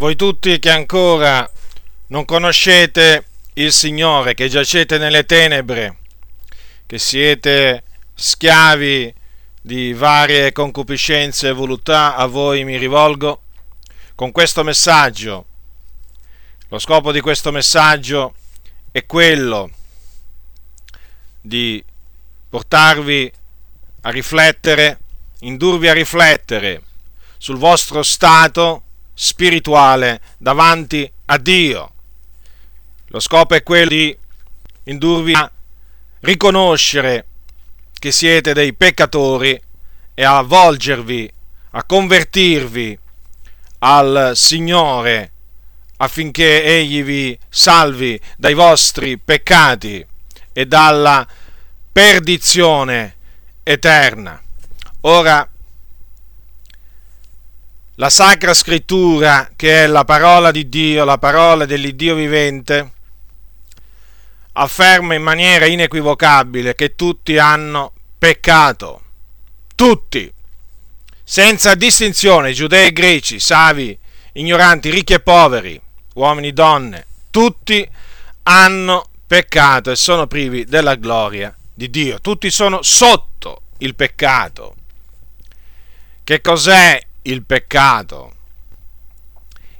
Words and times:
voi 0.00 0.16
tutti 0.16 0.58
che 0.58 0.70
ancora 0.70 1.48
non 2.06 2.24
conoscete 2.24 3.26
il 3.52 3.70
Signore, 3.70 4.32
che 4.32 4.48
giacete 4.48 4.96
nelle 4.96 5.26
tenebre, 5.26 5.98
che 6.86 6.96
siete 6.96 7.82
schiavi 8.14 9.12
di 9.60 9.92
varie 9.92 10.52
concupiscenze 10.52 11.48
e 11.48 11.52
voluttà, 11.52 12.16
a 12.16 12.24
voi 12.24 12.64
mi 12.64 12.78
rivolgo 12.78 13.42
con 14.14 14.32
questo 14.32 14.64
messaggio. 14.64 15.44
Lo 16.68 16.78
scopo 16.78 17.12
di 17.12 17.20
questo 17.20 17.52
messaggio 17.52 18.36
è 18.92 19.04
quello 19.04 19.70
di 21.42 21.84
portarvi 22.48 23.30
a 24.00 24.08
riflettere, 24.08 24.98
indurvi 25.40 25.88
a 25.88 25.92
riflettere 25.92 26.84
sul 27.36 27.58
vostro 27.58 28.02
stato 28.02 28.84
spirituale 29.22 30.22
davanti 30.38 31.10
a 31.26 31.36
Dio. 31.36 31.92
Lo 33.08 33.20
scopo 33.20 33.54
è 33.54 33.62
quello 33.62 33.90
di 33.90 34.16
indurvi 34.84 35.34
a 35.34 35.50
riconoscere 36.20 37.26
che 37.98 38.12
siete 38.12 38.54
dei 38.54 38.72
peccatori 38.72 39.60
e 40.14 40.24
a 40.24 40.40
volgervi, 40.40 41.30
a 41.72 41.84
convertirvi 41.84 42.98
al 43.80 44.32
Signore 44.34 45.32
affinché 45.98 46.64
Egli 46.64 47.02
vi 47.02 47.38
salvi 47.46 48.18
dai 48.38 48.54
vostri 48.54 49.18
peccati 49.18 50.04
e 50.50 50.66
dalla 50.66 51.28
perdizione 51.92 53.16
eterna. 53.64 54.42
Ora, 55.02 55.46
la 58.00 58.08
Sacra 58.08 58.54
Scrittura, 58.54 59.50
che 59.54 59.84
è 59.84 59.86
la 59.86 60.06
parola 60.06 60.50
di 60.50 60.70
Dio, 60.70 61.04
la 61.04 61.18
parola 61.18 61.66
dell'Iddio 61.66 62.14
vivente, 62.14 62.92
afferma 64.52 65.12
in 65.12 65.20
maniera 65.22 65.66
inequivocabile 65.66 66.74
che 66.74 66.94
tutti 66.94 67.36
hanno 67.36 67.92
peccato. 68.18 69.02
Tutti, 69.74 70.32
senza 71.22 71.74
distinzione, 71.74 72.54
giudei 72.54 72.86
e 72.86 72.92
greci, 72.92 73.38
savi, 73.38 73.96
ignoranti, 74.32 74.88
ricchi 74.88 75.12
e 75.12 75.20
poveri, 75.20 75.78
uomini 76.14 76.48
e 76.48 76.52
donne, 76.52 77.06
tutti 77.30 77.86
hanno 78.44 79.10
peccato 79.26 79.90
e 79.90 79.96
sono 79.96 80.26
privi 80.26 80.64
della 80.64 80.94
gloria 80.94 81.54
di 81.74 81.90
Dio. 81.90 82.18
Tutti 82.18 82.50
sono 82.50 82.80
sotto 82.80 83.60
il 83.78 83.94
peccato. 83.94 84.74
Che 86.24 86.40
cos'è 86.40 87.08
il 87.22 87.44
peccato? 87.44 88.34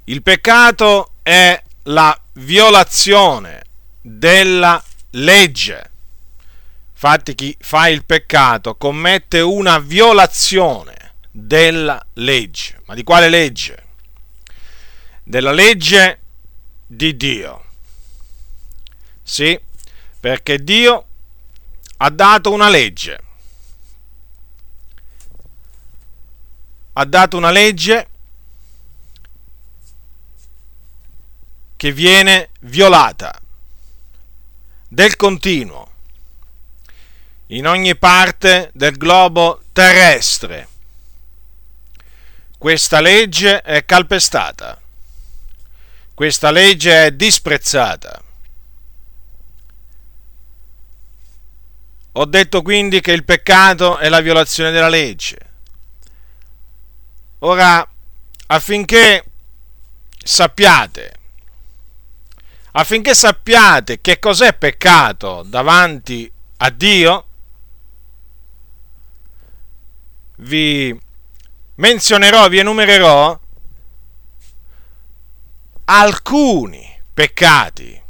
Il 0.05 0.23
peccato 0.23 1.13
è 1.23 1.63
la 1.85 2.21
violazione 2.35 3.65
della 4.01 4.83
legge. 5.11 5.91
Infatti 6.93 7.35
chi 7.35 7.57
fa 7.59 7.89
il 7.89 8.05
peccato 8.05 8.75
commette 8.75 9.41
una 9.41 9.79
violazione 9.79 11.15
della 11.31 12.05
legge. 12.15 12.81
Ma 12.87 12.95
di 12.95 13.05
quale 13.05 13.29
legge? 13.29 13.85
Della 15.23 15.53
legge 15.53 16.19
di 16.87 17.17
Dio. 17.17 17.65
Sì, 19.23 19.59
perché 20.19 20.59
Dio 20.59 21.07
ha 21.99 22.11
dato 22.11 22.53
una 22.53 22.69
legge 22.69 23.29
ha 26.93 27.05
dato 27.05 27.37
una 27.37 27.51
legge 27.51 28.09
che 31.77 31.93
viene 31.93 32.51
violata 32.61 33.39
del 34.89 35.17
continuo 35.17 35.89
in 37.47 37.67
ogni 37.67 37.97
parte 37.97 38.71
del 38.75 38.97
globo 38.97 39.63
terrestre. 39.73 40.69
Questa 42.59 43.01
legge 43.01 43.63
è 43.63 43.85
calpestata, 43.85 44.79
questa 46.13 46.51
legge 46.51 47.07
è 47.07 47.13
disprezzata. 47.13 48.23
Ho 52.13 52.25
detto 52.27 52.61
quindi 52.61 53.01
che 53.01 53.13
il 53.13 53.25
peccato 53.25 53.97
è 53.99 54.09
la 54.09 54.21
violazione 54.21 54.71
della 54.73 54.89
legge. 54.89 55.50
Ora, 57.43 57.89
affinché 58.49 59.25
sappiate, 60.23 61.15
affinché 62.73 63.15
sappiate 63.15 64.01
che 64.03 64.19
cos'è 64.19 64.53
peccato 64.53 65.43
davanti 65.47 66.31
a 66.59 66.69
Dio, 66.69 67.27
vi 70.37 70.99
menzionerò, 71.77 72.49
vi 72.49 72.59
enumererò 72.59 73.41
alcuni 75.85 77.03
peccati, 77.15 78.03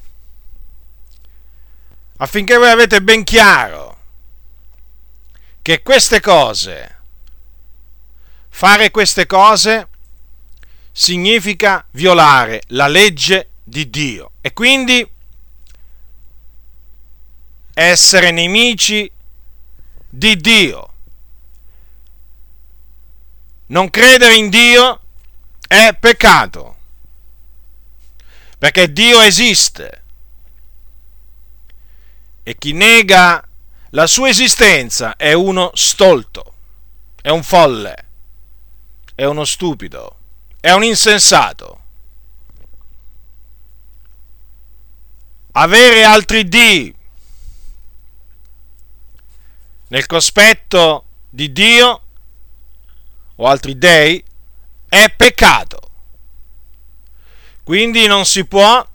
affinché 2.17 2.57
voi 2.57 2.71
avete 2.71 3.01
ben 3.01 3.23
chiaro 3.23 3.99
che 5.63 5.83
queste 5.83 6.21
cose 6.21 7.00
Fare 8.51 8.91
queste 8.91 9.27
cose 9.27 9.89
significa 10.93 11.87
violare 11.93 12.63
la 12.69 12.89
legge 12.89 13.51
di 13.65 13.89
Dio. 13.89 14.33
E 14.43 14.53
quindi 14.53 15.09
essere 17.73 18.31
nemici 18.31 19.11
di 20.09 20.37
Dio. 20.37 20.89
Non 23.67 23.89
credere 23.89 24.35
in 24.35 24.51
Dio 24.51 25.01
è 25.67 25.97
peccato, 25.99 26.77
perché 28.59 28.93
Dio 28.93 29.21
esiste. 29.21 30.03
E 32.43 32.59
chi 32.59 32.73
nega 32.73 33.43
la 33.91 34.07
sua 34.07 34.29
esistenza 34.29 35.17
è 35.17 35.33
uno 35.33 35.71
stolto, 35.75 36.55
è 37.23 37.31
un 37.31 37.45
folle 37.45 38.09
è 39.21 39.27
uno 39.27 39.45
stupido, 39.45 40.17
è 40.61 40.71
un 40.73 40.83
insensato. 40.83 41.81
Avere 45.53 46.05
altri 46.05 46.49
dì 46.49 46.95
nel 49.89 50.07
cospetto 50.07 51.05
di 51.29 51.53
Dio 51.53 52.03
o 53.35 53.47
altri 53.47 53.77
dei 53.77 54.25
è 54.89 55.13
peccato. 55.15 55.91
Quindi 57.63 58.07
non 58.07 58.25
si 58.25 58.47
può 58.47 58.89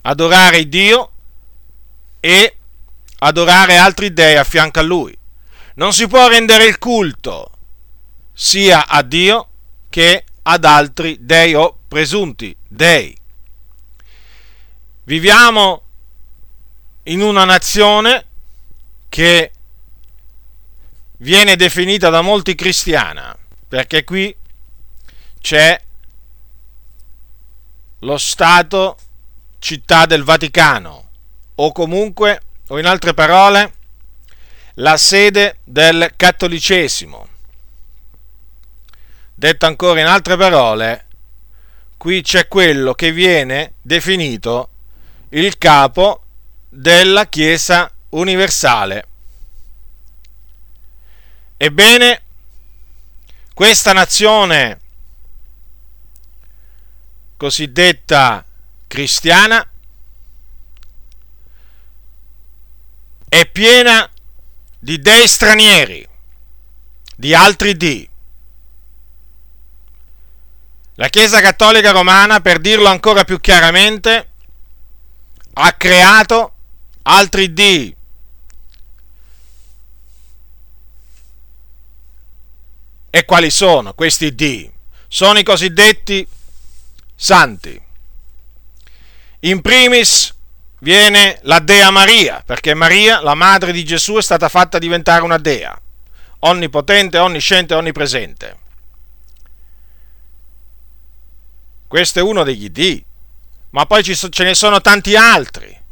adorare 0.00 0.66
Dio 0.66 1.12
e 2.20 2.56
adorare 3.18 3.76
altri 3.76 4.14
dei 4.14 4.38
a 4.38 4.44
fianco 4.44 4.78
a 4.78 4.82
Lui 4.82 5.18
non 5.74 5.92
si 5.92 6.06
può 6.06 6.28
rendere 6.28 6.64
il 6.64 6.78
culto 6.78 7.50
sia 8.32 8.86
a 8.86 9.02
Dio 9.02 9.48
che 9.88 10.24
ad 10.42 10.64
altri 10.64 11.18
dei 11.20 11.54
o 11.54 11.78
presunti 11.88 12.54
dei. 12.68 13.16
Viviamo 15.04 15.82
in 17.04 17.20
una 17.20 17.44
nazione 17.44 18.26
che 19.08 19.52
viene 21.18 21.56
definita 21.56 22.10
da 22.10 22.22
molti 22.22 22.54
cristiana, 22.54 23.36
perché 23.68 24.04
qui 24.04 24.34
c'è 25.40 25.80
lo 28.00 28.18
Stato 28.18 28.96
città 29.58 30.06
del 30.06 30.24
Vaticano, 30.24 31.08
o 31.54 31.72
comunque, 31.72 32.40
o 32.68 32.78
in 32.78 32.86
altre 32.86 33.14
parole, 33.14 33.72
la 34.74 34.96
sede 34.96 35.58
del 35.64 36.12
cattolicesimo. 36.16 37.28
Detto 39.34 39.66
ancora 39.66 40.00
in 40.00 40.06
altre 40.06 40.36
parole, 40.36 41.06
qui 41.96 42.22
c'è 42.22 42.48
quello 42.48 42.94
che 42.94 43.12
viene 43.12 43.74
definito 43.82 44.70
il 45.30 45.58
capo 45.58 46.22
della 46.68 47.26
Chiesa 47.26 47.90
universale. 48.10 49.06
Ebbene, 51.56 52.22
questa 53.54 53.92
nazione 53.92 54.80
cosiddetta 57.36 58.44
cristiana 58.86 59.68
è 63.28 63.46
piena 63.46 64.08
di 64.84 64.98
dei 64.98 65.26
stranieri, 65.26 66.06
di 67.16 67.34
altri 67.34 67.74
dì. 67.74 68.06
La 70.96 71.08
Chiesa 71.08 71.40
Cattolica 71.40 71.90
Romana, 71.90 72.40
per 72.40 72.58
dirlo 72.58 72.88
ancora 72.88 73.24
più 73.24 73.40
chiaramente, 73.40 74.28
ha 75.54 75.72
creato 75.72 76.52
altri 77.04 77.54
dì. 77.54 77.96
E 83.08 83.24
quali 83.24 83.50
sono 83.50 83.94
questi 83.94 84.34
dì? 84.34 84.70
Sono 85.08 85.38
i 85.38 85.44
cosiddetti 85.44 86.28
santi. 87.14 87.82
In 89.40 89.62
primis 89.62 90.33
viene 90.80 91.38
la 91.42 91.60
Dea 91.60 91.90
Maria, 91.90 92.42
perché 92.44 92.74
Maria, 92.74 93.20
la 93.20 93.34
madre 93.34 93.72
di 93.72 93.84
Gesù, 93.84 94.16
è 94.16 94.22
stata 94.22 94.48
fatta 94.48 94.78
diventare 94.78 95.22
una 95.22 95.38
Dea, 95.38 95.78
onnipotente, 96.40 97.18
onnisciente, 97.18 97.74
onnipresente. 97.74 98.58
Questo 101.86 102.18
è 102.18 102.22
uno 102.22 102.42
degli 102.42 102.70
dì, 102.70 103.04
ma 103.70 103.86
poi 103.86 104.02
ce 104.02 104.44
ne 104.44 104.54
sono 104.54 104.80
tanti 104.80 105.16
altri. 105.16 105.82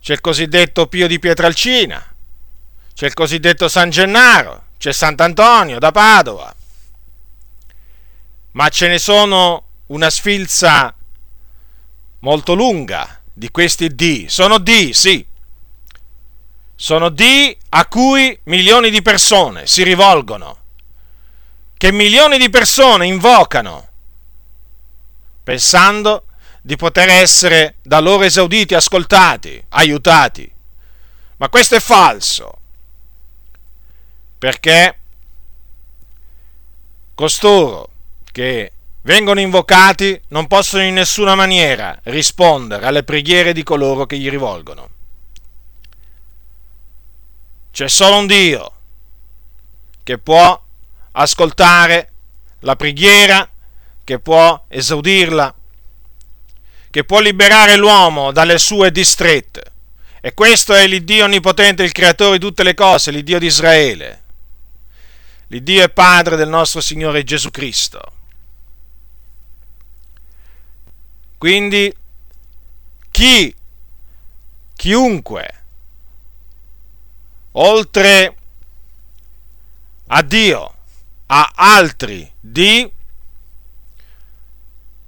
C'è 0.00 0.12
il 0.12 0.20
cosiddetto 0.20 0.86
Pio 0.86 1.06
di 1.06 1.18
Pietralcina, 1.18 2.14
c'è 2.92 3.06
il 3.06 3.14
cosiddetto 3.14 3.68
San 3.68 3.90
Gennaro, 3.90 4.66
c'è 4.78 4.92
Sant'Antonio 4.92 5.78
da 5.78 5.90
Padova, 5.92 6.54
ma 8.52 8.68
ce 8.68 8.88
ne 8.88 8.98
sono 8.98 9.68
una 9.86 10.10
sfilza 10.10 10.94
molto 12.20 12.54
lunga 12.54 13.22
di 13.34 13.50
questi 13.50 13.94
D. 13.94 14.26
Sono 14.26 14.58
D, 14.58 14.90
sì. 14.90 15.26
Sono 16.76 17.08
D 17.08 17.56
a 17.70 17.86
cui 17.86 18.38
milioni 18.44 18.90
di 18.90 19.02
persone 19.02 19.66
si 19.66 19.82
rivolgono, 19.82 20.58
che 21.76 21.92
milioni 21.92 22.38
di 22.38 22.48
persone 22.48 23.06
invocano, 23.06 23.88
pensando 25.42 26.26
di 26.62 26.76
poter 26.76 27.08
essere 27.10 27.76
da 27.82 28.00
loro 28.00 28.22
esauditi, 28.22 28.74
ascoltati, 28.74 29.62
aiutati. 29.70 30.50
Ma 31.36 31.48
questo 31.48 31.74
è 31.74 31.80
falso, 31.80 32.58
perché 34.38 34.98
costoro 37.14 37.90
che 38.32 38.72
vengono 39.04 39.40
invocati 39.40 40.20
non 40.28 40.46
possono 40.46 40.82
in 40.82 40.94
nessuna 40.94 41.34
maniera 41.34 41.98
rispondere 42.04 42.86
alle 42.86 43.02
preghiere 43.02 43.52
di 43.52 43.62
coloro 43.62 44.06
che 44.06 44.18
gli 44.18 44.28
rivolgono. 44.28 44.90
C'è 47.70 47.88
solo 47.88 48.18
un 48.18 48.26
Dio 48.26 48.72
che 50.02 50.18
può 50.18 50.60
ascoltare 51.12 52.10
la 52.60 52.76
preghiera, 52.76 53.48
che 54.04 54.18
può 54.20 54.64
esaudirla, 54.68 55.54
che 56.90 57.04
può 57.04 57.20
liberare 57.20 57.76
l'uomo 57.76 58.30
dalle 58.32 58.58
sue 58.58 58.92
distrette. 58.92 59.62
E 60.20 60.32
questo 60.32 60.72
è 60.72 60.86
l'Iddio 60.86 61.24
onnipotente, 61.24 61.82
il 61.82 61.92
creatore 61.92 62.38
di 62.38 62.44
tutte 62.44 62.62
le 62.62 62.74
cose, 62.74 63.10
l'Iddio 63.10 63.38
di 63.38 63.46
Israele. 63.46 64.22
L'Iddio 65.48 65.82
è 65.82 65.90
Padre 65.90 66.36
del 66.36 66.48
nostro 66.48 66.80
Signore 66.80 67.24
Gesù 67.24 67.50
Cristo. 67.50 68.00
Quindi 71.44 71.94
chi, 73.10 73.54
chiunque, 74.72 75.64
oltre 77.52 78.36
a 80.06 80.22
Dio, 80.22 80.74
a 81.26 81.52
altri 81.54 82.32
di, 82.40 82.90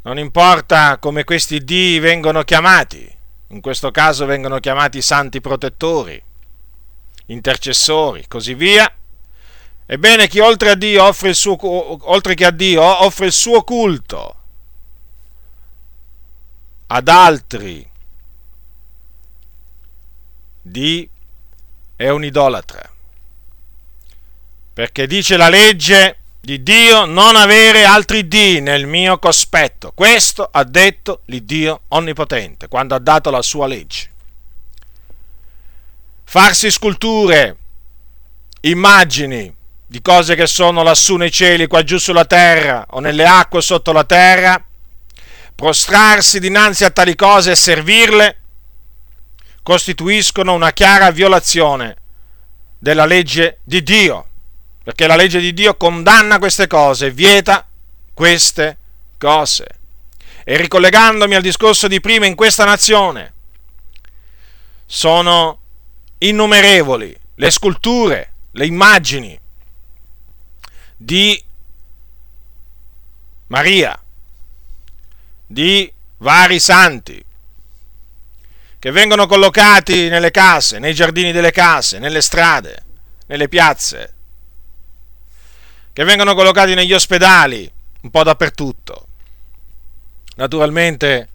non 0.02 0.18
importa 0.18 0.98
come 0.98 1.24
questi 1.24 1.64
di 1.64 1.98
vengono 2.00 2.42
chiamati, 2.42 3.10
in 3.48 3.62
questo 3.62 3.90
caso 3.90 4.26
vengono 4.26 4.58
chiamati 4.58 5.00
santi 5.00 5.40
protettori, 5.40 6.22
intercessori, 7.28 8.26
così 8.28 8.52
via, 8.52 8.94
ebbene 9.86 10.28
chi 10.28 10.40
oltre, 10.40 10.68
a 10.68 10.74
Dio 10.74 11.02
offre 11.02 11.30
il 11.30 11.34
suo, 11.34 11.56
oltre 12.10 12.34
che 12.34 12.44
a 12.44 12.50
Dio 12.50 12.82
offre 12.82 13.24
il 13.24 13.32
suo 13.32 13.62
culto 13.62 14.36
ad 16.88 17.08
altri 17.08 17.88
di 20.62 21.08
è 21.96 22.08
un 22.08 22.24
idolatra. 22.24 22.90
Perché 24.72 25.06
dice 25.06 25.36
la 25.36 25.48
legge 25.48 26.18
di 26.40 26.62
Dio 26.62 27.06
non 27.06 27.34
avere 27.34 27.84
altri 27.84 28.28
di 28.28 28.60
nel 28.60 28.86
mio 28.86 29.18
cospetto. 29.18 29.92
Questo 29.92 30.48
ha 30.50 30.62
detto 30.64 31.22
l'Iddio 31.24 31.82
onnipotente 31.88 32.68
quando 32.68 32.94
ha 32.94 33.00
dato 33.00 33.30
la 33.30 33.42
sua 33.42 33.66
legge. 33.66 34.10
Farsi 36.22 36.70
sculture, 36.70 37.56
immagini 38.60 39.52
di 39.86 40.02
cose 40.02 40.34
che 40.34 40.46
sono 40.46 40.82
lassù 40.82 41.16
nei 41.16 41.30
cieli, 41.30 41.66
qua 41.66 41.82
giù 41.82 41.98
sulla 41.98 42.24
terra 42.24 42.84
o 42.90 43.00
nelle 43.00 43.24
acque 43.24 43.62
sotto 43.62 43.92
la 43.92 44.04
terra, 44.04 44.62
prostrarsi 45.56 46.38
dinanzi 46.38 46.84
a 46.84 46.90
tali 46.90 47.16
cose 47.16 47.52
e 47.52 47.56
servirle, 47.56 48.40
costituiscono 49.62 50.52
una 50.52 50.72
chiara 50.72 51.10
violazione 51.10 51.96
della 52.78 53.06
legge 53.06 53.58
di 53.64 53.82
Dio, 53.82 54.28
perché 54.84 55.08
la 55.08 55.16
legge 55.16 55.40
di 55.40 55.52
Dio 55.52 55.76
condanna 55.76 56.38
queste 56.38 56.68
cose, 56.68 57.10
vieta 57.10 57.66
queste 58.14 58.76
cose. 59.18 59.66
E 60.44 60.56
ricollegandomi 60.56 61.34
al 61.34 61.42
discorso 61.42 61.88
di 61.88 62.00
prima 62.00 62.26
in 62.26 62.36
questa 62.36 62.64
nazione, 62.64 63.32
sono 64.84 65.58
innumerevoli 66.18 67.18
le 67.34 67.50
sculture, 67.50 68.32
le 68.52 68.66
immagini 68.66 69.38
di 70.96 71.42
Maria, 73.48 74.00
di 75.46 75.90
vari 76.18 76.58
santi 76.58 77.24
che 78.78 78.90
vengono 78.90 79.26
collocati 79.26 80.08
nelle 80.08 80.30
case, 80.30 80.78
nei 80.78 80.94
giardini 80.94 81.32
delle 81.32 81.50
case, 81.50 81.98
nelle 81.98 82.20
strade, 82.20 82.84
nelle 83.26 83.48
piazze, 83.48 84.14
che 85.92 86.04
vengono 86.04 86.34
collocati 86.34 86.74
negli 86.74 86.92
ospedali, 86.92 87.70
un 88.02 88.10
po' 88.10 88.22
dappertutto. 88.22 89.06
Naturalmente 90.36 91.28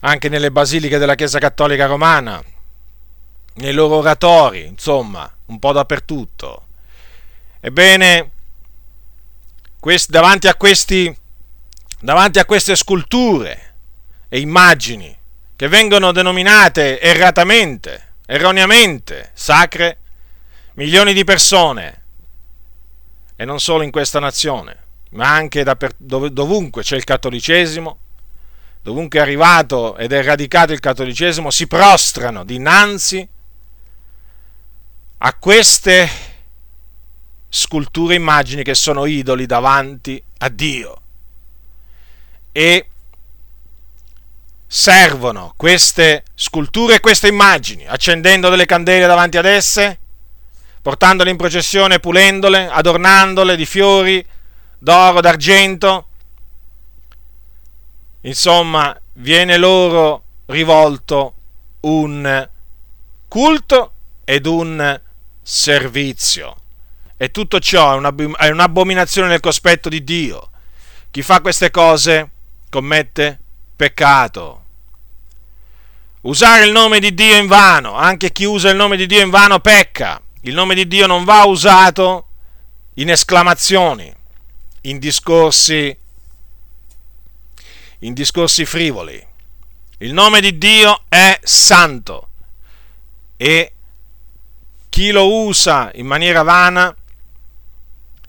anche 0.00 0.28
nelle 0.28 0.50
basiliche 0.50 0.98
della 0.98 1.14
Chiesa 1.14 1.38
Cattolica 1.38 1.86
Romana, 1.86 2.42
nei 3.54 3.72
loro 3.72 3.96
oratori, 3.96 4.66
insomma, 4.66 5.30
un 5.46 5.58
po' 5.58 5.72
dappertutto. 5.72 6.66
Ebbene, 7.60 8.30
quest, 9.78 10.10
davanti 10.10 10.48
a 10.48 10.54
questi 10.54 11.14
davanti 12.00 12.38
a 12.38 12.46
queste 12.46 12.74
sculture 12.76 13.74
e 14.28 14.40
immagini 14.40 15.16
che 15.54 15.68
vengono 15.68 16.12
denominate 16.12 16.98
erratamente, 16.98 18.14
erroneamente 18.26 19.30
sacre, 19.34 19.98
milioni 20.74 21.12
di 21.12 21.24
persone, 21.24 22.02
e 23.36 23.44
non 23.44 23.60
solo 23.60 23.82
in 23.82 23.90
questa 23.90 24.18
nazione, 24.18 24.76
ma 25.10 25.30
anche 25.30 25.64
dovunque 25.98 26.82
c'è 26.82 26.96
il 26.96 27.04
cattolicesimo, 27.04 27.98
dovunque 28.82 29.18
è 29.18 29.22
arrivato 29.22 29.96
ed 29.98 30.12
è 30.12 30.22
radicato 30.22 30.72
il 30.72 30.80
cattolicesimo, 30.80 31.50
si 31.50 31.66
prostrano 31.66 32.44
dinanzi 32.44 33.28
a 35.18 35.34
queste 35.34 36.08
sculture 37.50 38.14
immagini 38.14 38.62
che 38.62 38.74
sono 38.74 39.04
idoli 39.04 39.44
davanti 39.44 40.22
a 40.38 40.48
Dio 40.48 40.99
e 42.52 42.88
servono 44.66 45.52
queste 45.56 46.24
sculture 46.34 46.94
e 46.94 47.00
queste 47.00 47.28
immagini, 47.28 47.86
accendendo 47.86 48.48
delle 48.48 48.66
candele 48.66 49.06
davanti 49.06 49.36
ad 49.36 49.44
esse, 49.44 49.98
portandole 50.80 51.30
in 51.30 51.36
processione, 51.36 51.98
pulendole, 51.98 52.68
adornandole 52.68 53.56
di 53.56 53.66
fiori, 53.66 54.24
d'oro, 54.78 55.20
d'argento. 55.20 56.06
Insomma, 58.22 58.98
viene 59.14 59.56
loro 59.56 60.22
rivolto 60.46 61.34
un 61.80 62.48
culto 63.26 63.92
ed 64.24 64.46
un 64.46 65.00
servizio. 65.42 66.56
E 67.16 67.30
tutto 67.30 67.58
ciò 67.60 68.00
è 68.36 68.48
un'abominazione 68.48 69.28
nel 69.28 69.40
cospetto 69.40 69.88
di 69.88 70.02
Dio. 70.04 70.50
Chi 71.10 71.22
fa 71.22 71.40
queste 71.40 71.70
cose 71.70 72.30
commette 72.70 73.38
peccato. 73.76 74.64
Usare 76.22 76.64
il 76.64 76.72
nome 76.72 77.00
di 77.00 77.12
Dio 77.12 77.36
in 77.36 77.46
vano, 77.46 77.94
anche 77.94 78.32
chi 78.32 78.44
usa 78.44 78.70
il 78.70 78.76
nome 78.76 78.96
di 78.96 79.06
Dio 79.06 79.20
in 79.20 79.30
vano 79.30 79.58
pecca. 79.58 80.20
Il 80.42 80.54
nome 80.54 80.74
di 80.74 80.86
Dio 80.86 81.06
non 81.06 81.24
va 81.24 81.44
usato 81.44 82.28
in 82.94 83.10
esclamazioni, 83.10 84.14
in 84.82 84.98
discorsi 84.98 85.94
in 88.00 88.14
discorsi 88.14 88.64
frivoli. 88.64 89.26
Il 89.98 90.12
nome 90.14 90.40
di 90.40 90.56
Dio 90.56 91.02
è 91.08 91.38
santo 91.42 92.28
e 93.36 93.72
chi 94.88 95.10
lo 95.10 95.44
usa 95.44 95.90
in 95.94 96.06
maniera 96.06 96.42
vana 96.42 96.94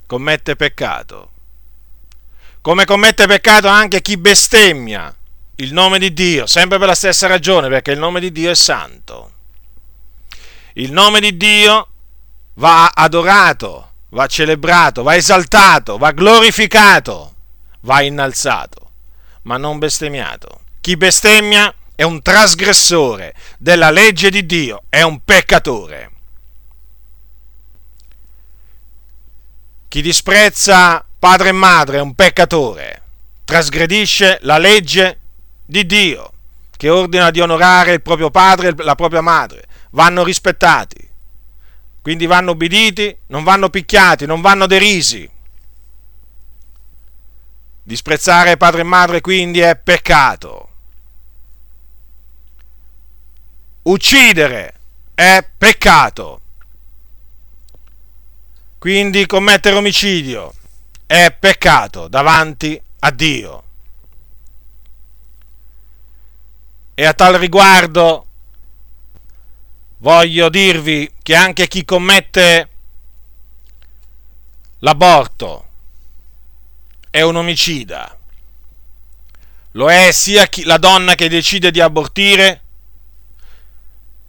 commette 0.05 0.55
peccato. 0.55 1.30
Come 2.61 2.85
commette 2.85 3.25
peccato 3.25 3.67
anche 3.67 4.01
chi 4.01 4.17
bestemmia 4.17 5.15
il 5.55 5.73
nome 5.73 5.97
di 5.97 6.13
Dio, 6.13 6.45
sempre 6.45 6.77
per 6.77 6.87
la 6.87 6.95
stessa 6.95 7.25
ragione, 7.25 7.69
perché 7.69 7.91
il 7.91 7.97
nome 7.97 8.19
di 8.19 8.31
Dio 8.31 8.51
è 8.51 8.55
santo. 8.55 9.33
Il 10.73 10.91
nome 10.91 11.19
di 11.19 11.35
Dio 11.37 11.87
va 12.55 12.91
adorato, 12.93 13.93
va 14.09 14.27
celebrato, 14.27 15.01
va 15.01 15.15
esaltato, 15.15 15.97
va 15.97 16.11
glorificato, 16.11 17.33
va 17.81 18.01
innalzato, 18.01 18.91
ma 19.43 19.57
non 19.57 19.79
bestemmiato. 19.79 20.61
Chi 20.81 20.97
bestemmia 20.97 21.73
è 21.95 22.03
un 22.03 22.21
trasgressore 22.21 23.33
della 23.57 23.89
legge 23.89 24.29
di 24.29 24.45
Dio, 24.45 24.83
è 24.87 25.01
un 25.01 25.23
peccatore. 25.23 26.11
Chi 29.87 30.01
disprezza 30.03 31.03
padre 31.21 31.49
e 31.49 31.51
madre 31.51 31.97
è 31.97 32.01
un 32.01 32.15
peccatore, 32.15 33.03
trasgredisce 33.45 34.39
la 34.41 34.57
legge 34.57 35.19
di 35.63 35.85
Dio, 35.85 36.33
che 36.75 36.89
ordina 36.89 37.29
di 37.29 37.39
onorare 37.39 37.93
il 37.93 38.01
proprio 38.01 38.31
padre 38.31 38.69
e 38.69 38.73
la 38.77 38.95
propria 38.95 39.21
madre. 39.21 39.67
Vanno 39.91 40.23
rispettati, 40.23 41.07
quindi 42.01 42.25
vanno 42.25 42.51
obbediti, 42.51 43.15
non 43.27 43.43
vanno 43.43 43.69
picchiati, 43.69 44.25
non 44.25 44.41
vanno 44.41 44.65
derisi. 44.65 45.29
Disprezzare 47.83 48.57
padre 48.57 48.81
e 48.81 48.85
madre 48.85 49.21
quindi 49.21 49.59
è 49.59 49.75
peccato. 49.75 50.69
Uccidere 53.83 54.73
è 55.13 55.47
peccato. 55.55 56.41
Quindi 58.79 59.27
commettere 59.27 59.75
omicidio 59.75 60.53
è 61.11 61.35
peccato 61.37 62.07
davanti 62.07 62.81
a 62.99 63.11
Dio. 63.11 63.63
E 66.93 67.05
a 67.05 67.13
tal 67.13 67.33
riguardo 67.33 68.27
voglio 69.97 70.47
dirvi 70.47 71.11
che 71.21 71.35
anche 71.35 71.67
chi 71.67 71.83
commette 71.83 72.69
l'aborto 74.79 75.67
è 77.09 77.19
un 77.19 77.35
omicida. 77.35 78.17
Lo 79.71 79.91
è 79.91 80.11
sia 80.13 80.47
chi, 80.47 80.63
la 80.63 80.77
donna 80.77 81.15
che 81.15 81.27
decide 81.27 81.71
di 81.71 81.81
abortire 81.81 82.61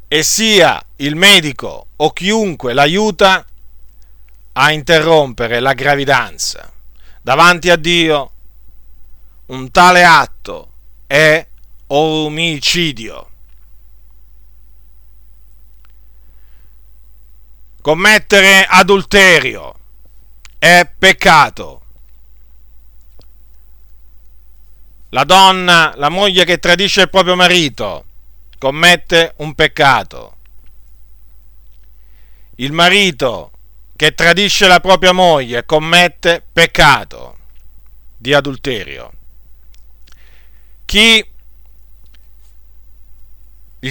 e 0.08 0.24
sia 0.24 0.84
il 0.96 1.14
medico 1.14 1.86
o 1.94 2.12
chiunque 2.12 2.72
l'aiuta 2.72 3.46
a 4.54 4.72
interrompere 4.72 5.60
la 5.60 5.74
gravidanza. 5.74 6.71
Davanti 7.24 7.70
a 7.70 7.76
Dio 7.76 8.32
un 9.46 9.70
tale 9.70 10.02
atto 10.02 10.72
è 11.06 11.46
omicidio. 11.86 13.30
Commettere 17.80 18.64
adulterio 18.64 19.74
è 20.58 20.90
peccato. 20.98 21.82
La 25.10 25.22
donna, 25.22 25.92
la 25.96 26.08
moglie 26.08 26.44
che 26.44 26.58
tradisce 26.58 27.02
il 27.02 27.10
proprio 27.10 27.36
marito, 27.36 28.04
commette 28.58 29.34
un 29.36 29.54
peccato. 29.54 30.36
Il 32.56 32.72
marito 32.72 33.51
che 34.02 34.16
tradisce 34.16 34.66
la 34.66 34.80
propria 34.80 35.12
moglie 35.12 35.64
commette 35.64 36.42
peccato 36.52 37.36
di 38.16 38.34
adulterio. 38.34 39.12
Chi 40.84 41.24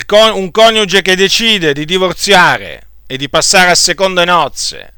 con, 0.05 0.33
un 0.33 0.51
coniuge 0.51 1.01
che 1.01 1.15
decide 1.15 1.71
di 1.71 1.85
divorziare 1.85 2.87
e 3.07 3.15
di 3.15 3.29
passare 3.29 3.69
a 3.69 3.75
seconde 3.75 4.25
nozze 4.25 4.93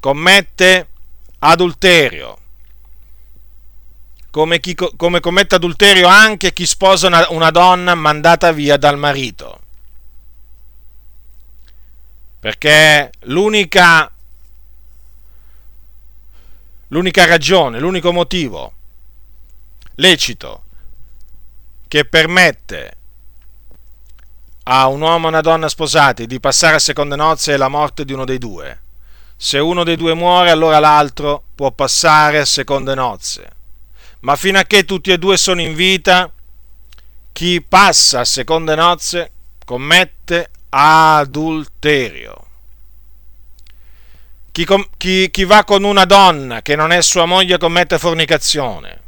commette 0.00 0.88
adulterio 1.38 2.38
come, 4.32 4.58
chi, 4.58 4.74
come 4.74 5.20
commette 5.20 5.54
adulterio 5.54 6.08
anche 6.08 6.52
chi 6.52 6.66
sposa 6.66 7.06
una, 7.06 7.30
una 7.30 7.52
donna 7.52 7.94
mandata 7.94 8.50
via 8.50 8.76
dal 8.76 8.98
marito. 8.98 9.60
Perché 12.40 13.12
l'unica, 13.20 14.10
l'unica 16.88 17.26
ragione, 17.26 17.78
l'unico 17.78 18.12
motivo 18.12 18.72
lecito 19.96 20.62
che 21.86 22.04
permette 22.04 22.96
a 24.64 24.86
un 24.86 25.00
uomo 25.02 25.26
e 25.26 25.28
una 25.28 25.40
donna 25.40 25.68
sposati 25.68 26.26
di 26.26 26.40
passare 26.40 26.76
a 26.76 26.78
seconde 26.78 27.16
nozze 27.16 27.54
è 27.54 27.56
la 27.56 27.68
morte 27.68 28.04
di 28.04 28.12
uno 28.12 28.24
dei 28.24 28.38
due. 28.38 28.80
Se 29.36 29.58
uno 29.58 29.84
dei 29.84 29.96
due 29.96 30.14
muore, 30.14 30.50
allora 30.50 30.78
l'altro 30.78 31.44
può 31.54 31.70
passare 31.70 32.38
a 32.38 32.44
seconde 32.44 32.94
nozze 32.94 33.58
ma 34.20 34.36
fino 34.36 34.58
a 34.58 34.64
che 34.64 34.84
tutti 34.84 35.10
e 35.10 35.18
due 35.18 35.36
sono 35.36 35.60
in 35.60 35.74
vita, 35.74 36.30
chi 37.32 37.62
passa 37.62 38.20
a 38.20 38.24
seconde 38.24 38.74
nozze 38.74 39.32
commette 39.64 40.50
adulterio. 40.70 42.46
Chi, 44.52 44.66
chi, 44.96 45.30
chi, 45.30 45.44
va 45.44 45.64
con 45.64 45.84
una 45.84 46.04
donna 46.04 46.60
che 46.62 46.74
non 46.74 46.90
è 46.90 47.02
sua 47.02 47.24
moglie 47.24 47.58
commette 47.58 47.98
fornicazione, 47.98 49.00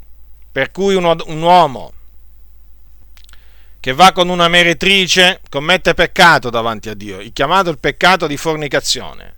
per 0.52 0.71
cui 0.71 0.95
uno, 0.95 1.16
un 1.26 1.42
uomo 1.42 1.92
che 3.81 3.92
va 3.92 4.12
con 4.12 4.28
una 4.28 4.47
meretrice 4.47 5.40
commette 5.49 5.95
peccato 5.95 6.50
davanti 6.50 6.88
a 6.88 6.95
Dio, 6.95 7.21
chiamato 7.33 7.71
il 7.71 7.81
peccato 7.81 8.28
di 8.28 8.37
fornicazione. 8.37 9.35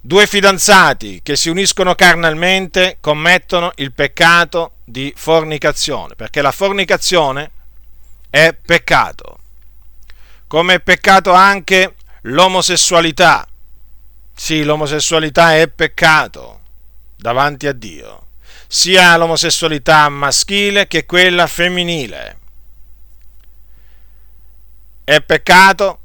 Due 0.00 0.26
fidanzati 0.28 1.20
che 1.22 1.34
si 1.34 1.48
uniscono 1.48 1.96
carnalmente 1.96 2.98
commettono 3.00 3.72
il 3.76 3.92
peccato 3.92 4.74
di 4.84 5.12
fornicazione, 5.16 6.14
perché 6.14 6.42
la 6.42 6.52
fornicazione 6.52 7.50
è 8.30 8.54
peccato. 8.54 9.33
Come 10.54 10.74
è 10.74 10.80
peccato 10.80 11.32
anche 11.32 11.96
l'omosessualità. 12.20 13.44
Sì, 14.32 14.62
l'omosessualità 14.62 15.56
è 15.56 15.66
peccato 15.66 16.60
davanti 17.16 17.66
a 17.66 17.72
Dio, 17.72 18.28
sia 18.68 19.16
l'omosessualità 19.16 20.08
maschile 20.08 20.86
che 20.86 21.06
quella 21.06 21.48
femminile. 21.48 22.38
È 25.02 25.20
peccato 25.22 25.98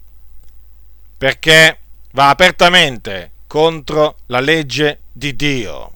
perché 1.15 1.79
va 2.13 2.29
apertamente 2.29 3.33
contro 3.45 4.15
la 4.25 4.39
legge 4.39 5.01
di 5.11 5.35
Dio. 5.35 5.95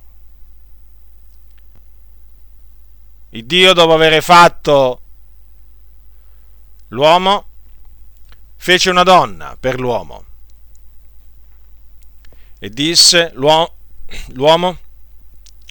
Il 3.30 3.46
Dio, 3.46 3.74
dopo 3.74 3.96
aver 3.96 4.22
fatto 4.22 5.02
l'uomo, 6.90 7.48
fece 8.64 8.90
una 8.90 9.04
donna 9.04 9.58
per 9.60 9.78
l'uomo 9.78 10.24
e 12.60 12.70
disse 12.70 13.32
l'uomo, 13.34 13.76
l'uomo 14.28 14.78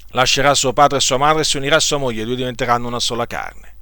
lascerà 0.09 0.53
suo 0.53 0.75
padre 0.75 0.99
e 0.99 1.01
sua 1.01 1.17
madre 1.17 1.41
e 1.41 1.45
si 1.45 1.57
unirà 1.57 1.77
a 1.77 1.81
sua 1.81 1.97
moglie, 1.97 2.21
e 2.21 2.25
due 2.27 2.37
diventeranno 2.37 2.87
una 2.87 3.01
sola 3.01 3.27
carne. 3.27 3.75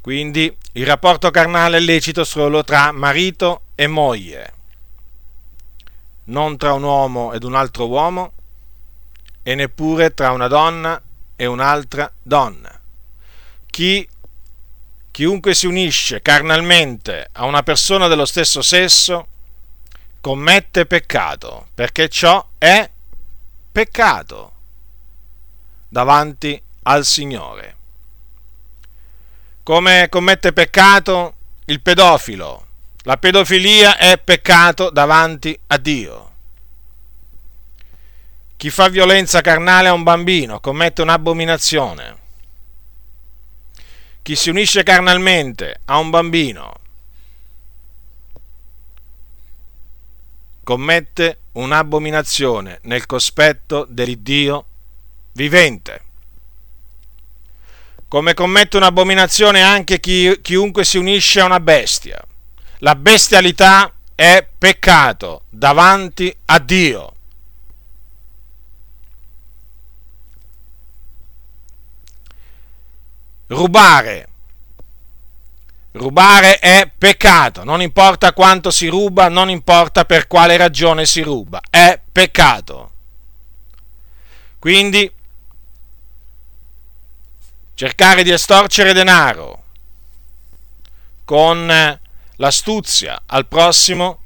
Quindi 0.00 0.52
il 0.72 0.84
rapporto 0.84 1.30
carnale 1.30 1.76
è 1.76 1.80
lecito 1.80 2.24
solo 2.24 2.64
tra 2.64 2.90
marito 2.90 3.66
e 3.76 3.86
moglie 3.86 4.54
non 6.24 6.56
tra 6.56 6.72
un 6.72 6.82
uomo 6.82 7.32
ed 7.34 7.44
un 7.44 7.54
altro 7.54 7.86
uomo 7.86 8.32
e 9.44 9.54
neppure 9.54 10.12
tra 10.12 10.32
una 10.32 10.48
donna 10.48 11.00
e 11.36 11.46
un'altra 11.46 12.12
donna. 12.20 12.80
Chi, 13.66 14.08
chiunque 15.14 15.54
si 15.54 15.68
unisce 15.68 16.22
carnalmente 16.22 17.28
a 17.34 17.44
una 17.44 17.62
persona 17.62 18.08
dello 18.08 18.24
stesso 18.24 18.62
sesso 18.62 19.28
commette 20.20 20.86
peccato, 20.86 21.68
perché 21.72 22.08
ciò 22.08 22.44
è 22.58 22.90
peccato 23.70 24.52
davanti 25.86 26.60
al 26.82 27.04
Signore. 27.04 27.76
Come 29.62 30.08
commette 30.10 30.52
peccato 30.52 31.34
il 31.66 31.80
pedofilo, 31.80 32.66
la 33.02 33.16
pedofilia 33.16 33.96
è 33.96 34.18
peccato 34.18 34.90
davanti 34.90 35.56
a 35.68 35.76
Dio. 35.76 36.32
Chi 38.56 38.68
fa 38.68 38.88
violenza 38.88 39.42
carnale 39.42 39.86
a 39.86 39.92
un 39.92 40.02
bambino 40.02 40.58
commette 40.58 41.02
un'abominazione. 41.02 42.22
Chi 44.24 44.36
si 44.36 44.48
unisce 44.48 44.82
carnalmente 44.82 45.82
a 45.84 45.98
un 45.98 46.08
bambino 46.08 46.80
commette 50.62 51.40
un'abominazione 51.52 52.78
nel 52.84 53.04
cospetto 53.04 53.86
dell'Iddio 53.86 54.64
vivente. 55.32 56.02
Come 58.08 58.32
commette 58.32 58.78
un'abominazione 58.78 59.60
anche 59.60 60.00
chi, 60.00 60.40
chiunque 60.40 60.86
si 60.86 60.96
unisce 60.96 61.40
a 61.40 61.44
una 61.44 61.60
bestia. 61.60 62.18
La 62.78 62.94
bestialità 62.94 63.92
è 64.14 64.48
peccato 64.56 65.42
davanti 65.50 66.34
a 66.46 66.58
Dio. 66.60 67.13
Rubare. 73.46 74.28
Rubare 75.92 76.58
è 76.58 76.90
peccato, 76.96 77.62
non 77.62 77.80
importa 77.80 78.32
quanto 78.32 78.70
si 78.70 78.88
ruba, 78.88 79.28
non 79.28 79.48
importa 79.48 80.04
per 80.04 80.26
quale 80.26 80.56
ragione 80.56 81.06
si 81.06 81.22
ruba, 81.22 81.60
è 81.70 82.00
peccato. 82.10 82.90
Quindi 84.58 85.12
cercare 87.74 88.22
di 88.24 88.30
estorcere 88.30 88.92
denaro 88.92 89.62
con 91.24 92.00
l'astuzia 92.36 93.22
al 93.26 93.46
prossimo 93.46 94.20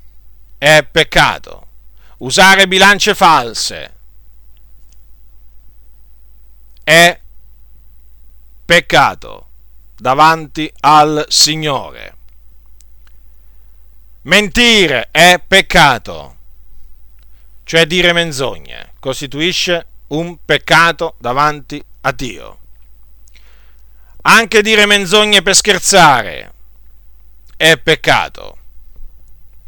è 0.57 0.87
peccato. 0.91 1.67
Usare 2.19 2.67
bilance 2.67 3.15
false 3.15 3.95
è 6.83 7.21
peccato 8.69 9.47
davanti 9.97 10.71
al 10.81 11.25
Signore. 11.29 12.17
Mentire 14.23 15.09
è 15.11 15.43
peccato, 15.49 16.37
cioè 17.65 17.87
dire 17.87 18.13
menzogne, 18.13 18.93
costituisce 19.01 19.87
un 20.09 20.37
peccato 20.45 21.15
davanti 21.17 21.83
a 22.03 22.13
Dio. 22.13 22.59
Anche 24.21 24.61
dire 24.61 24.85
menzogne 24.85 25.41
per 25.41 25.55
scherzare 25.55 26.53
è 27.57 27.79
peccato. 27.79 28.59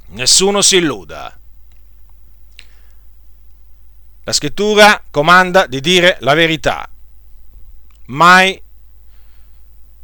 Nessuno 0.08 0.60
si 0.60 0.76
illuda. 0.76 1.38
La 4.24 4.32
scrittura 4.32 5.02
comanda 5.10 5.66
di 5.66 5.80
dire 5.80 6.18
la 6.20 6.34
verità, 6.34 6.86
mai 8.08 8.62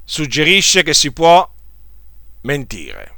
suggerisce 0.07 0.85
che 0.85 0.95
si 0.95 1.13
può 1.13 1.53
mentire. 2.43 3.15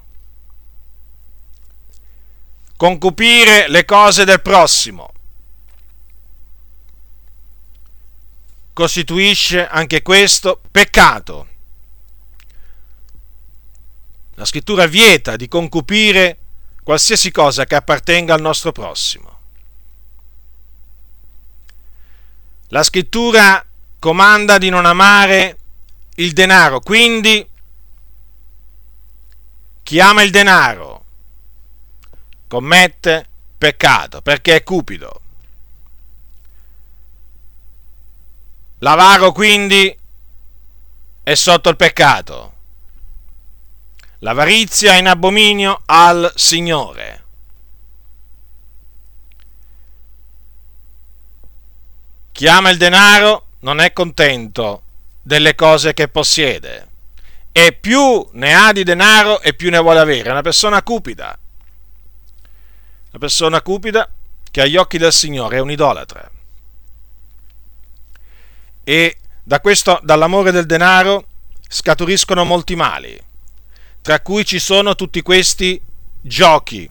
Concupire 2.77 3.69
le 3.69 3.85
cose 3.85 4.25
del 4.25 4.41
prossimo 4.41 5.13
costituisce 8.73 9.67
anche 9.67 10.03
questo 10.03 10.61
peccato. 10.71 11.49
La 14.35 14.45
scrittura 14.45 14.87
vieta 14.87 15.37
di 15.37 15.49
concupire 15.49 16.39
qualsiasi 16.85 17.31
cosa 17.31 17.65
che 17.67 17.75
appartenga 17.75 18.35
al 18.35 18.41
nostro 18.41 18.73
prossimo. 18.73 19.37
La 22.69 22.83
scrittura 22.83 23.67
comanda 23.99 24.59
di 24.59 24.69
non 24.69 24.87
amare 24.87 25.58
il 26.19 26.33
denaro, 26.33 26.81
quindi 26.81 27.49
chi 29.83 30.01
ama 30.01 30.23
il 30.23 30.31
denaro 30.31 31.05
commette 32.49 33.29
peccato 33.57 34.21
perché 34.21 34.57
è 34.57 34.63
cupido. 34.63 35.21
L'avaro 38.79 39.33
quindi 39.33 39.97
è 41.23 41.35
sotto 41.35 41.69
il 41.69 41.77
peccato. 41.77 42.55
L'avarizia 44.19 44.95
è 44.95 44.99
in 44.99 45.07
abominio 45.07 45.83
al 45.87 46.33
Signore. 46.35 47.25
Chi 52.33 52.49
ama 52.49 52.71
il 52.71 52.77
denaro 52.77 53.47
non 53.61 53.81
è 53.81 53.93
contento 53.93 54.83
delle 55.29 55.55
cose 55.55 55.93
che 55.93 56.09
possiede. 56.09 56.87
E 57.53 57.73
più 57.73 58.27
ne 58.33 58.55
ha 58.55 58.73
di 58.73 58.83
denaro 58.83 59.43
e 59.43 59.53
più 59.53 59.69
ne 59.69 59.79
vuole 59.79 60.01
avere. 60.01 60.29
È 60.29 60.33
una 60.33 60.43
persona 60.43 60.83
cupida. 60.83 61.39
Una 63.11 63.19
persona 63.19 63.61
cupida 63.61 64.11
che 64.51 64.63
agli 64.63 64.77
occhi 64.77 64.97
del 64.97 65.13
Signore 65.13 65.59
è 65.59 65.61
un 65.61 65.71
idolatra 65.71 66.31
e 68.89 69.19
da 69.43 69.61
questo, 69.61 70.01
dall'amore 70.03 70.51
del 70.51 70.65
denaro 70.65 71.27
scaturiscono 71.69 72.45
molti 72.45 72.75
mali, 72.75 73.21
tra 74.01 74.23
cui 74.23 74.47
ci 74.47 74.59
sono 74.59 74.95
tutti 74.95 75.21
questi 75.21 75.79
giochi, 76.23 76.91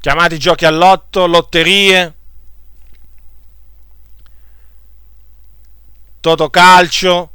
chiamati 0.00 0.40
giochi 0.40 0.64
all'otto, 0.64 1.26
lotterie, 1.26 2.14
totocalcio, 6.22 7.30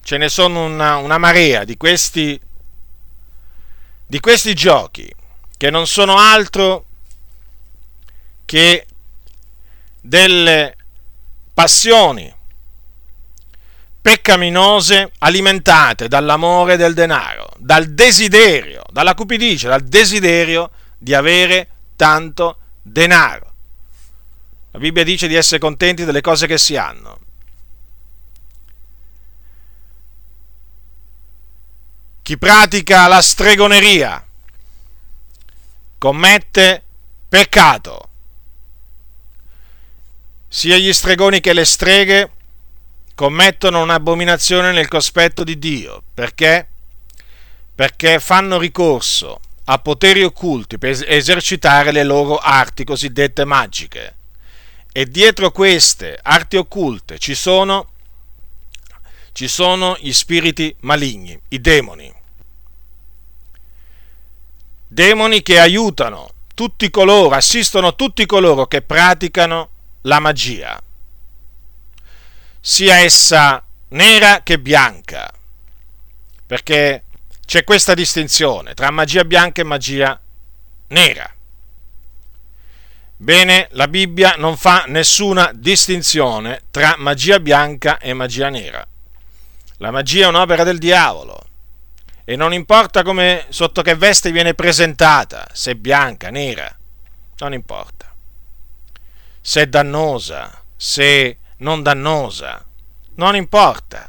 ce 0.00 0.16
ne 0.16 0.28
sono 0.28 0.64
una, 0.64 0.96
una 0.96 1.18
marea 1.18 1.64
di 1.64 1.76
questi, 1.76 2.40
di 4.06 4.20
questi 4.20 4.54
giochi 4.54 5.12
che 5.56 5.70
non 5.70 5.88
sono 5.88 6.16
altro 6.16 6.86
che 8.44 8.86
delle 10.00 10.76
passioni 11.52 12.32
peccaminose 14.00 15.10
alimentate 15.18 16.06
dall'amore 16.06 16.76
del 16.76 16.94
denaro, 16.94 17.50
dal 17.58 17.86
desiderio, 17.86 18.84
dalla 18.90 19.14
cupidicia, 19.14 19.68
dal 19.68 19.82
desiderio 19.82 20.70
di 20.96 21.12
avere 21.12 21.68
tanto 21.96 22.58
denaro. 22.82 23.50
La 24.70 24.78
Bibbia 24.78 25.02
dice 25.02 25.26
di 25.26 25.34
essere 25.34 25.58
contenti 25.58 26.04
delle 26.04 26.20
cose 26.20 26.46
che 26.46 26.58
si 26.58 26.76
hanno. 26.76 27.18
Chi 32.22 32.38
pratica 32.38 33.08
la 33.08 33.20
stregoneria 33.20 34.24
commette 35.98 36.82
peccato. 37.28 38.08
Sia 40.46 40.76
gli 40.76 40.92
stregoni 40.92 41.40
che 41.40 41.52
le 41.52 41.64
streghe 41.64 42.30
commettono 43.16 43.82
un'abominazione 43.82 44.70
nel 44.70 44.86
cospetto 44.86 45.42
di 45.42 45.58
Dio. 45.58 46.02
Perché? 46.14 46.68
Perché 47.74 48.20
fanno 48.20 48.56
ricorso 48.56 49.40
a 49.64 49.78
poteri 49.78 50.22
occulti 50.22 50.78
per 50.78 51.02
esercitare 51.06 51.90
le 51.90 52.04
loro 52.04 52.36
arti 52.36 52.84
cosiddette 52.84 53.44
magiche. 53.44 54.16
E 54.92 55.06
dietro 55.06 55.50
queste 55.50 56.18
arti 56.22 56.56
occulte 56.56 57.18
ci 57.18 57.34
sono, 57.34 57.91
ci 59.32 59.48
sono 59.48 59.96
gli 60.00 60.12
spiriti 60.12 60.74
maligni, 60.80 61.40
i 61.48 61.60
demoni. 61.60 62.12
Demoni 64.86 65.42
che 65.42 65.58
aiutano 65.58 66.30
tutti 66.54 66.90
coloro, 66.90 67.34
assistono 67.34 67.94
tutti 67.94 68.26
coloro 68.26 68.66
che 68.66 68.82
praticano 68.82 69.70
la 70.02 70.20
magia 70.20 70.82
sia 72.64 72.98
essa 72.98 73.64
nera 73.88 74.42
che 74.44 74.60
bianca, 74.60 75.28
perché 76.46 77.02
c'è 77.44 77.64
questa 77.64 77.92
distinzione 77.92 78.72
tra 78.74 78.92
magia 78.92 79.24
bianca 79.24 79.60
e 79.60 79.64
magia 79.64 80.20
nera. 80.88 81.28
Bene, 83.16 83.66
la 83.72 83.88
Bibbia 83.88 84.36
non 84.38 84.56
fa 84.56 84.84
nessuna 84.86 85.50
distinzione 85.52 86.62
tra 86.70 86.94
magia 86.98 87.40
bianca 87.40 87.98
e 87.98 88.14
magia 88.14 88.48
nera. 88.48 88.86
La 89.82 89.90
magia 89.90 90.26
è 90.26 90.28
un'opera 90.28 90.62
del 90.62 90.78
diavolo 90.78 91.44
e 92.22 92.36
non 92.36 92.52
importa 92.52 93.02
come, 93.02 93.46
sotto 93.48 93.82
che 93.82 93.96
veste 93.96 94.30
viene 94.30 94.54
presentata, 94.54 95.48
se 95.52 95.74
bianca, 95.74 96.30
nera, 96.30 96.72
non 97.38 97.52
importa. 97.52 98.14
Se 99.40 99.62
è 99.62 99.66
dannosa, 99.66 100.62
se 100.76 101.38
non 101.56 101.82
dannosa. 101.82 102.64
Non 103.16 103.34
importa. 103.34 104.08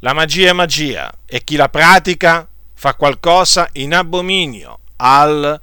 La 0.00 0.12
magia 0.12 0.50
è 0.50 0.52
magia 0.52 1.10
e 1.24 1.42
chi 1.42 1.56
la 1.56 1.70
pratica 1.70 2.46
fa 2.74 2.94
qualcosa 2.94 3.70
in 3.72 3.94
abominio 3.94 4.80
al 4.96 5.58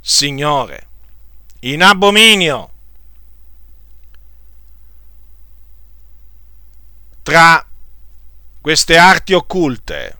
Signore. 0.00 0.88
In 1.60 1.84
abominio. 1.84 2.72
Tra 7.22 7.64
queste 8.66 8.98
arti 8.98 9.32
occulte 9.32 10.18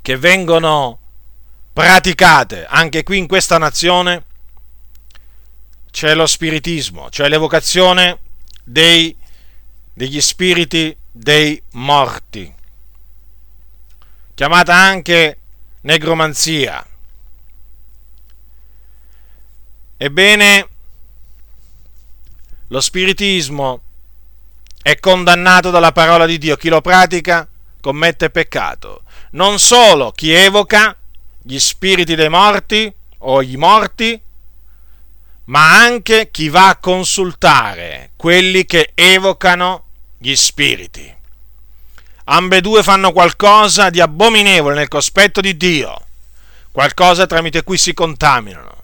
che 0.00 0.16
vengono 0.16 0.98
praticate 1.74 2.64
anche 2.64 3.02
qui 3.02 3.18
in 3.18 3.26
questa 3.26 3.58
nazione, 3.58 4.24
c'è 5.90 6.14
lo 6.14 6.24
spiritismo, 6.24 7.10
cioè 7.10 7.28
l'evocazione 7.28 8.20
dei, 8.64 9.14
degli 9.92 10.18
spiriti 10.22 10.96
dei 11.12 11.62
morti, 11.72 12.50
chiamata 14.32 14.74
anche 14.74 15.38
negromanzia. 15.82 16.82
Ebbene, 19.98 20.68
lo 22.68 22.80
spiritismo 22.80 23.82
è 24.86 25.00
condannato 25.00 25.70
dalla 25.70 25.90
parola 25.90 26.26
di 26.26 26.38
Dio. 26.38 26.54
Chi 26.54 26.68
lo 26.68 26.80
pratica 26.80 27.48
commette 27.80 28.30
peccato. 28.30 29.02
Non 29.32 29.58
solo 29.58 30.12
chi 30.12 30.30
evoca 30.30 30.96
gli 31.42 31.58
spiriti 31.58 32.14
dei 32.14 32.28
morti 32.28 32.94
o 33.18 33.42
i 33.42 33.56
morti, 33.56 34.20
ma 35.46 35.74
anche 35.82 36.30
chi 36.30 36.48
va 36.48 36.68
a 36.68 36.76
consultare 36.76 38.12
quelli 38.14 38.64
che 38.64 38.92
evocano 38.94 39.86
gli 40.18 40.36
spiriti. 40.36 41.12
Ambedue 42.26 42.84
fanno 42.84 43.10
qualcosa 43.10 43.90
di 43.90 44.00
abominevole 44.00 44.76
nel 44.76 44.86
cospetto 44.86 45.40
di 45.40 45.56
Dio, 45.56 46.00
qualcosa 46.70 47.26
tramite 47.26 47.64
cui 47.64 47.76
si 47.76 47.92
contaminano. 47.92 48.74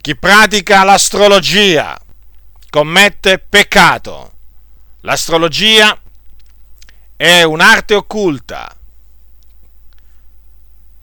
Chi 0.00 0.16
pratica 0.16 0.84
l'astrologia 0.84 2.00
commette 2.70 3.38
peccato. 3.38 4.32
L'astrologia 5.00 5.98
è 7.16 7.42
un'arte 7.42 7.94
occulta 7.94 8.74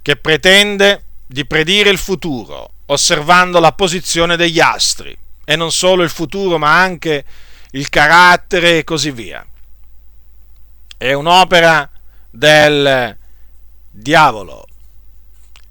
che 0.01 0.15
pretende 0.15 1.03
di 1.27 1.45
predire 1.45 1.89
il 1.89 1.97
futuro 1.97 2.71
osservando 2.85 3.59
la 3.59 3.73
posizione 3.73 4.37
degli 4.37 4.61
astri 4.61 5.15
e 5.43 5.55
non 5.57 5.71
solo 5.71 6.03
il 6.03 6.09
futuro 6.09 6.57
ma 6.57 6.79
anche 6.79 7.25
il 7.71 7.89
carattere 7.89 8.79
e 8.79 8.83
così 8.85 9.11
via. 9.11 9.45
È 10.95 11.11
un'opera 11.11 11.89
del 12.29 13.17
diavolo 13.89 14.65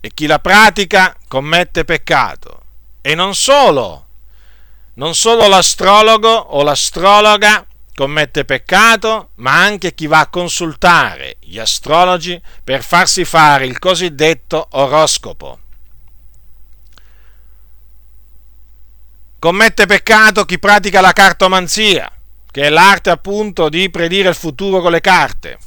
e 0.01 0.11
chi 0.13 0.27
la 0.27 0.39
pratica 0.39 1.17
commette 1.27 1.85
peccato. 1.85 2.63
E 3.01 3.15
non 3.15 3.35
solo 3.35 4.06
non 4.97 5.15
solo 5.15 5.47
l'astrologo 5.47 6.29
o 6.29 6.63
l'astrologa 6.63 7.67
commette 7.95 8.45
peccato, 8.45 9.31
ma 9.37 9.63
anche 9.63 9.95
chi 9.95 10.07
va 10.07 10.21
a 10.21 10.29
consultare 10.29 11.37
gli 11.41 11.59
astrologi 11.59 12.41
per 12.63 12.83
farsi 12.83 13.25
fare 13.25 13.65
il 13.65 13.79
cosiddetto 13.79 14.69
oroscopo. 14.73 15.61
Commette 19.39 19.87
peccato 19.87 20.45
chi 20.45 20.59
pratica 20.59 21.01
la 21.01 21.13
cartomanzia, 21.13 22.11
che 22.51 22.63
è 22.63 22.69
l'arte 22.69 23.11
appunto 23.11 23.69
di 23.69 23.89
predire 23.91 24.29
il 24.29 24.35
futuro 24.35 24.81
con 24.81 24.91
le 24.91 25.01
carte. 25.01 25.59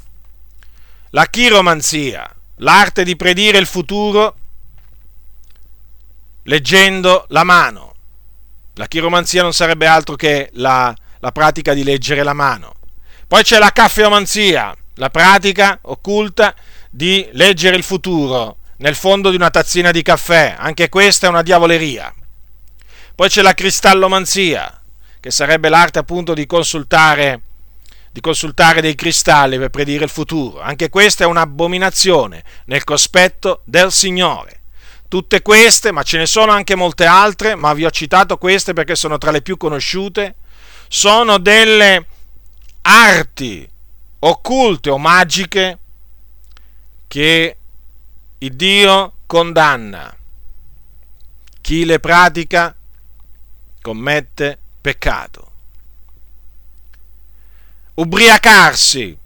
La 1.12 1.26
chiromanzia, 1.26 2.30
l'arte 2.58 3.04
di 3.04 3.16
predire 3.16 3.58
il 3.58 3.68
futuro 3.68 4.36
leggendo 6.44 7.26
la 7.30 7.44
mano 7.44 7.89
la 8.80 8.88
chiromanzia 8.88 9.42
non 9.42 9.52
sarebbe 9.52 9.88
altro 9.88 10.16
che 10.16 10.52
la, 10.54 10.96
la 11.20 11.32
pratica 11.34 11.74
di 11.74 11.84
leggere 11.84 12.24
la 12.24 12.32
mano. 12.32 12.76
Poi 13.28 13.44
c'è 13.44 13.60
la 13.60 13.72
caffeomanzia, 13.72 14.74
la 14.96 15.10
pratica 15.10 15.80
occulta 15.82 16.56
di 16.90 17.28
leggere 17.34 17.76
il 17.76 17.84
futuro 17.84 18.56
nel 18.78 18.96
fondo 18.96 19.32
di 19.32 19.36
una 19.36 19.50
tazzina 19.50 19.92
di 19.92 20.02
caffè. 20.02 20.56
Anche 20.58 20.88
questa 20.88 21.28
è 21.28 21.30
una 21.30 21.42
diavoleria. 21.42 22.14
Poi 23.14 23.28
c'è 23.28 23.42
la 23.42 23.54
cristallomanzia, 23.54 24.82
che 25.20 25.30
sarebbe 25.30 25.68
l'arte 25.68 26.00
appunto 26.00 26.34
di 26.34 26.46
consultare, 26.46 27.42
di 28.12 28.22
consultare 28.22 28.80
dei 28.80 28.96
cristalli 28.96 29.58
per 29.58 29.72
predire 29.72 30.06
il 30.06 30.10
futuro. 30.10 30.62
Anche 30.62 30.88
questa 30.88 31.26
è 31.26 31.28
un'abominazione 31.28 32.42
nel 32.68 32.86
cospetto 32.86 33.60
del 33.66 33.92
Signore. 33.92 34.59
Tutte 35.10 35.42
queste, 35.42 35.92
ma 35.92 36.04
ce 36.04 36.20
ne 36.20 36.28
sono 36.28 36.52
anche 36.52 36.76
molte 36.76 37.06
altre, 37.06 37.56
ma 37.56 37.74
vi 37.74 37.84
ho 37.84 37.90
citato 37.90 38.38
queste 38.38 38.74
perché 38.74 38.96
sono 38.96 39.18
tra 39.18 39.32
le 39.32 39.42
più 39.42 39.58
conosciute, 39.58 40.36
sono 40.88 41.40
delle 41.40 42.06
arti 42.82 43.68
occulte 44.20 44.92
o 44.92 45.00
magiche 45.00 45.80
che 47.08 47.58
il 48.38 48.56
Dio 48.56 49.14
condanna. 49.26 50.16
Chi 51.60 51.86
le 51.86 52.00
pratica 52.00 52.76
commette 53.82 54.60
peccato. 54.80 55.52
Ubriacarsi 57.96 59.18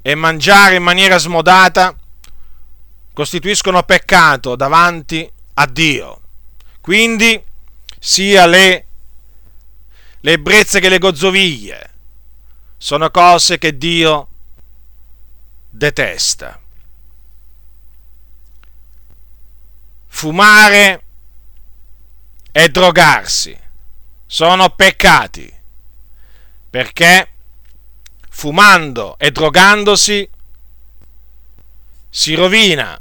e 0.00 0.14
mangiare 0.14 0.76
in 0.76 0.82
maniera 0.82 1.18
smodata 1.18 1.94
costituiscono 3.18 3.82
peccato 3.82 4.54
davanti 4.54 5.28
a 5.54 5.66
Dio. 5.66 6.20
Quindi 6.80 7.42
sia 7.98 8.46
le, 8.46 8.86
le 10.20 10.30
ebbrezze 10.30 10.78
che 10.78 10.88
le 10.88 10.98
gozzoviglie 10.98 11.94
sono 12.76 13.10
cose 13.10 13.58
che 13.58 13.76
Dio 13.76 14.28
detesta. 15.68 16.60
Fumare 20.06 21.02
e 22.52 22.68
drogarsi 22.68 23.58
sono 24.26 24.70
peccati 24.70 25.52
perché 26.70 27.32
fumando 28.28 29.18
e 29.18 29.32
drogandosi 29.32 30.30
si 32.08 32.34
rovina 32.34 32.96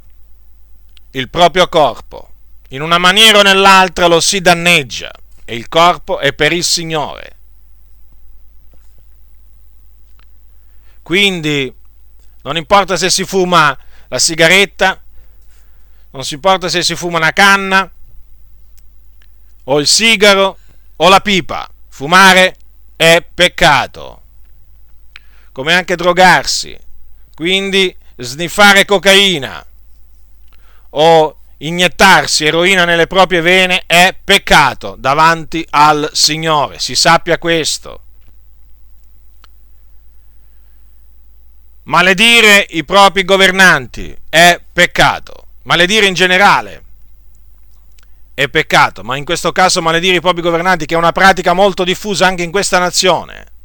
il 1.17 1.30
proprio 1.30 1.67
corpo. 1.67 2.32
In 2.69 2.82
una 2.82 2.97
maniera 2.97 3.39
o 3.39 3.41
nell'altra 3.41 4.08
lo 4.08 4.19
si 4.19 4.39
danneggia 4.39 5.12
e 5.45 5.56
il 5.56 5.67
corpo 5.67 6.19
è 6.19 6.34
per 6.34 6.51
il 6.51 6.63
Signore. 6.63 7.36
Quindi 11.01 11.73
non 12.43 12.58
importa 12.58 12.97
se 12.97 13.10
si 13.10 13.25
fuma 13.25 13.77
la 14.10 14.19
sigaretta, 14.19 15.01
non 16.12 16.23
si 16.23 16.36
importa 16.36 16.69
se 16.69 16.84
si 16.84 16.95
fuma 16.95 17.17
una 17.17 17.34
canna, 17.34 17.89
o 19.63 19.80
il 19.80 19.88
sigaro, 19.88 20.58
o 20.97 21.10
la 21.10 21.19
pipa. 21.21 21.69
Fumare 21.88 22.56
è 22.95 23.25
peccato, 23.34 24.21
come 25.51 25.73
anche 25.73 25.95
drogarsi. 25.95 26.77
Quindi 27.34 27.95
sniffare 28.17 28.86
cocaina 28.86 29.65
o 30.99 31.36
iniettarsi 31.57 32.45
eroina 32.45 32.86
nelle 32.86 33.07
proprie 33.07 33.41
vene 33.41 33.83
è 33.86 34.15
peccato 34.23 34.95
davanti 34.97 35.65
al 35.71 36.10
Signore, 36.13 36.79
si 36.79 36.95
sappia 36.95 37.38
questo. 37.38 38.01
Maledire 41.83 42.65
i 42.69 42.83
propri 42.83 43.23
governanti 43.23 44.15
è 44.29 44.60
peccato, 44.73 45.47
maledire 45.63 46.05
in 46.05 46.13
generale 46.13 46.83
è 48.33 48.49
peccato, 48.49 49.03
ma 49.03 49.15
in 49.15 49.23
questo 49.23 49.51
caso 49.51 49.81
maledire 49.81 50.17
i 50.17 50.21
propri 50.21 50.41
governanti, 50.41 50.86
che 50.86 50.95
è 50.95 50.97
una 50.97 51.12
pratica 51.12 51.53
molto 51.53 51.83
diffusa 51.83 52.27
anche 52.27 52.43
in 52.43 52.51
questa 52.51 52.77
nazione 52.77 53.55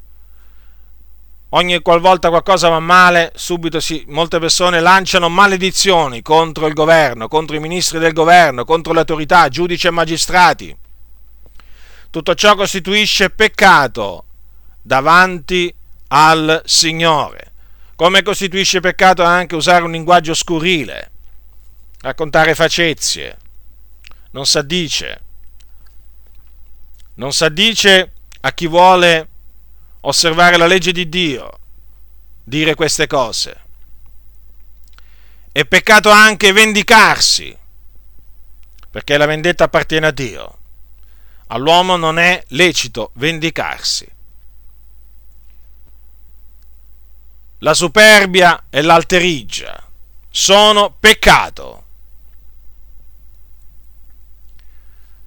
ogni 1.54 1.80
qualvolta 1.80 2.28
qualcosa 2.28 2.68
va 2.68 2.80
male, 2.80 3.32
subito 3.34 3.80
si, 3.80 4.04
molte 4.08 4.38
persone 4.38 4.80
lanciano 4.80 5.28
maledizioni 5.28 6.22
contro 6.22 6.66
il 6.66 6.74
governo, 6.74 7.28
contro 7.28 7.56
i 7.56 7.60
ministri 7.60 7.98
del 7.98 8.12
governo, 8.12 8.64
contro 8.64 8.92
le 8.92 9.00
autorità, 9.00 9.48
giudici 9.48 9.86
e 9.86 9.90
magistrati. 9.90 10.76
Tutto 12.10 12.34
ciò 12.34 12.54
costituisce 12.54 13.30
peccato 13.30 14.24
davanti 14.80 15.74
al 16.08 16.62
Signore. 16.64 17.52
Come 17.96 18.22
costituisce 18.22 18.80
peccato 18.80 19.22
anche 19.22 19.54
usare 19.54 19.84
un 19.84 19.92
linguaggio 19.92 20.34
scurile, 20.34 21.10
raccontare 22.00 22.54
facezie, 22.54 23.36
non 24.32 24.46
s'addice. 24.46 25.20
Non 27.14 27.32
s'addice 27.32 28.12
a 28.40 28.52
chi 28.52 28.66
vuole 28.66 29.28
osservare 30.02 30.56
la 30.56 30.66
legge 30.66 30.92
di 30.92 31.08
Dio, 31.08 31.58
dire 32.44 32.74
queste 32.74 33.06
cose. 33.06 33.60
È 35.50 35.64
peccato 35.64 36.10
anche 36.10 36.52
vendicarsi, 36.52 37.56
perché 38.90 39.16
la 39.16 39.26
vendetta 39.26 39.64
appartiene 39.64 40.06
a 40.06 40.12
Dio. 40.12 40.58
All'uomo 41.48 41.96
non 41.96 42.18
è 42.18 42.42
lecito 42.48 43.10
vendicarsi. 43.14 44.12
la 47.62 47.74
superbia 47.74 48.64
e 48.70 48.82
l'alterigia 48.82 49.88
sono 50.28 50.94
peccato. 50.98 51.84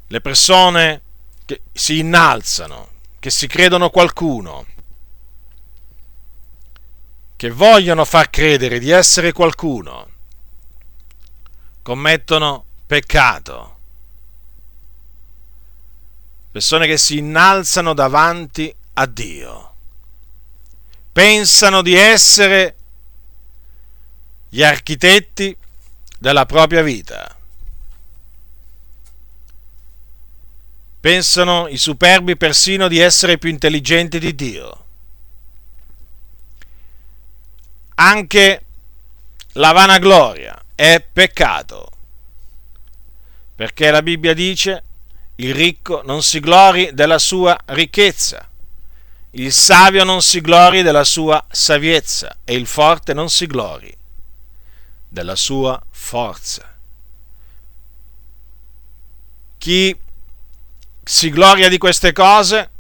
Le 0.08 0.22
persone 0.22 1.02
che 1.46 1.62
si 1.72 2.00
innalzano, 2.00 2.90
che 3.26 3.32
si 3.32 3.48
credono 3.48 3.90
qualcuno, 3.90 4.68
che 7.36 7.50
vogliono 7.50 8.06
far 8.06 8.30
credere 8.30 8.78
di 8.78 8.92
essere 8.92 9.32
qualcuno, 9.32 10.10
commettono 11.82 12.66
peccato. 12.86 13.78
Persone 16.52 16.86
che 16.86 17.00
si 17.00 17.18
innalzano 17.18 17.96
davanti 17.96 18.72
a 18.94 19.08
Dio. 19.08 19.74
Pensano 21.12 21.82
di 21.82 21.96
essere 21.96 22.76
gli 24.50 24.62
architetti 24.62 25.58
della 26.20 26.46
propria 26.46 26.84
vita. 26.84 27.35
Pensano 31.06 31.68
i 31.68 31.78
superbi 31.78 32.36
persino 32.36 32.88
di 32.88 32.98
essere 32.98 33.38
più 33.38 33.52
intelligenti 33.52 34.18
di 34.18 34.34
Dio. 34.34 34.86
Anche 37.94 38.66
la 39.52 39.72
vanagloria 39.72 40.60
è 40.74 41.06
peccato, 41.14 41.92
perché 43.54 43.92
la 43.92 44.02
Bibbia 44.02 44.34
dice 44.34 44.84
il 45.36 45.54
ricco 45.54 46.02
non 46.04 46.24
si 46.24 46.40
glori 46.40 46.90
della 46.92 47.20
sua 47.20 47.56
ricchezza, 47.66 48.50
il 49.30 49.54
savio 49.54 50.04
non 50.04 50.24
si 50.24 50.42
glori 50.42 50.82
della 50.82 51.04
sua 51.04 51.46
saviezza 51.52 52.38
e 52.44 52.56
il 52.56 52.66
forte 52.66 53.14
non 53.14 53.30
si 53.30 53.46
glori 53.46 53.96
della 55.08 55.36
sua 55.36 55.80
forza. 55.92 56.74
Chi 59.60 60.00
si 61.08 61.30
gloria 61.30 61.70
di 61.70 61.78
queste 61.78 62.12
cose 62.14 62.72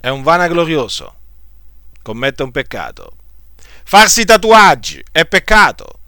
è 0.00 0.08
un 0.08 0.24
vanaglorioso, 0.24 1.14
commette 2.02 2.42
un 2.42 2.50
peccato. 2.50 3.16
Farsi 3.84 4.24
tatuaggi 4.24 5.02
è 5.12 5.24
peccato. 5.26 6.00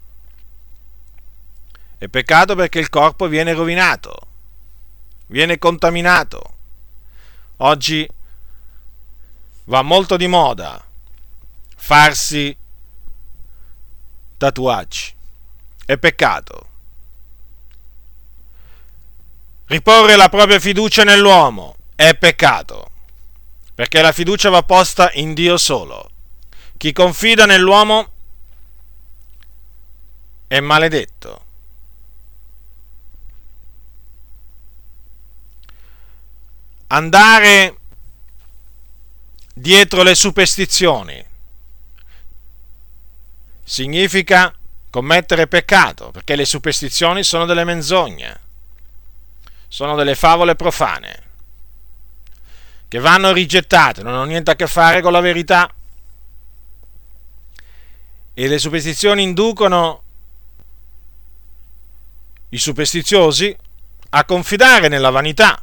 È 1.97 2.09
peccato 2.09 2.55
perché 2.55 2.79
il 2.79 2.89
corpo 2.89 3.29
viene 3.29 3.53
rovinato, 3.53 4.17
viene 5.27 5.57
contaminato. 5.57 6.41
Oggi 7.57 8.05
va 9.63 9.81
molto 9.81 10.17
di 10.17 10.27
moda 10.27 10.85
farsi 11.77 12.55
tatuaggi. 14.35 15.13
È 15.85 15.97
peccato. 15.97 16.67
Riporre 19.67 20.15
la 20.15 20.29
propria 20.29 20.59
fiducia 20.59 21.03
nell'uomo 21.03 21.75
è 21.95 22.15
peccato, 22.15 22.91
perché 23.73 24.01
la 24.01 24.11
fiducia 24.11 24.49
va 24.49 24.61
posta 24.61 25.09
in 25.13 25.33
Dio 25.33 25.57
solo. 25.57 26.11
Chi 26.77 26.93
confida 26.93 27.45
nell'uomo 27.45 28.11
è 30.47 30.59
maledetto. 30.59 31.43
Andare 36.87 37.77
dietro 39.51 40.03
le 40.03 40.13
superstizioni 40.13 41.25
significa 43.63 44.53
commettere 44.91 45.47
peccato, 45.47 46.11
perché 46.11 46.35
le 46.35 46.45
superstizioni 46.45 47.23
sono 47.23 47.45
delle 47.45 47.63
menzogne, 47.63 48.41
sono 49.67 49.95
delle 49.95 50.15
favole 50.15 50.55
profane, 50.55 51.23
che 52.87 52.99
vanno 52.99 53.31
rigettate, 53.31 54.03
non 54.03 54.13
hanno 54.13 54.25
niente 54.25 54.51
a 54.51 54.55
che 54.55 54.67
fare 54.67 55.01
con 55.01 55.11
la 55.11 55.19
verità 55.19 55.69
e 58.33 58.47
le 58.47 58.59
superstizioni 58.59 59.23
inducono 59.23 60.03
i 62.49 62.57
superstiziosi 62.57 63.55
a 64.09 64.25
confidare 64.25 64.87
nella 64.87 65.09
vanità. 65.09 65.61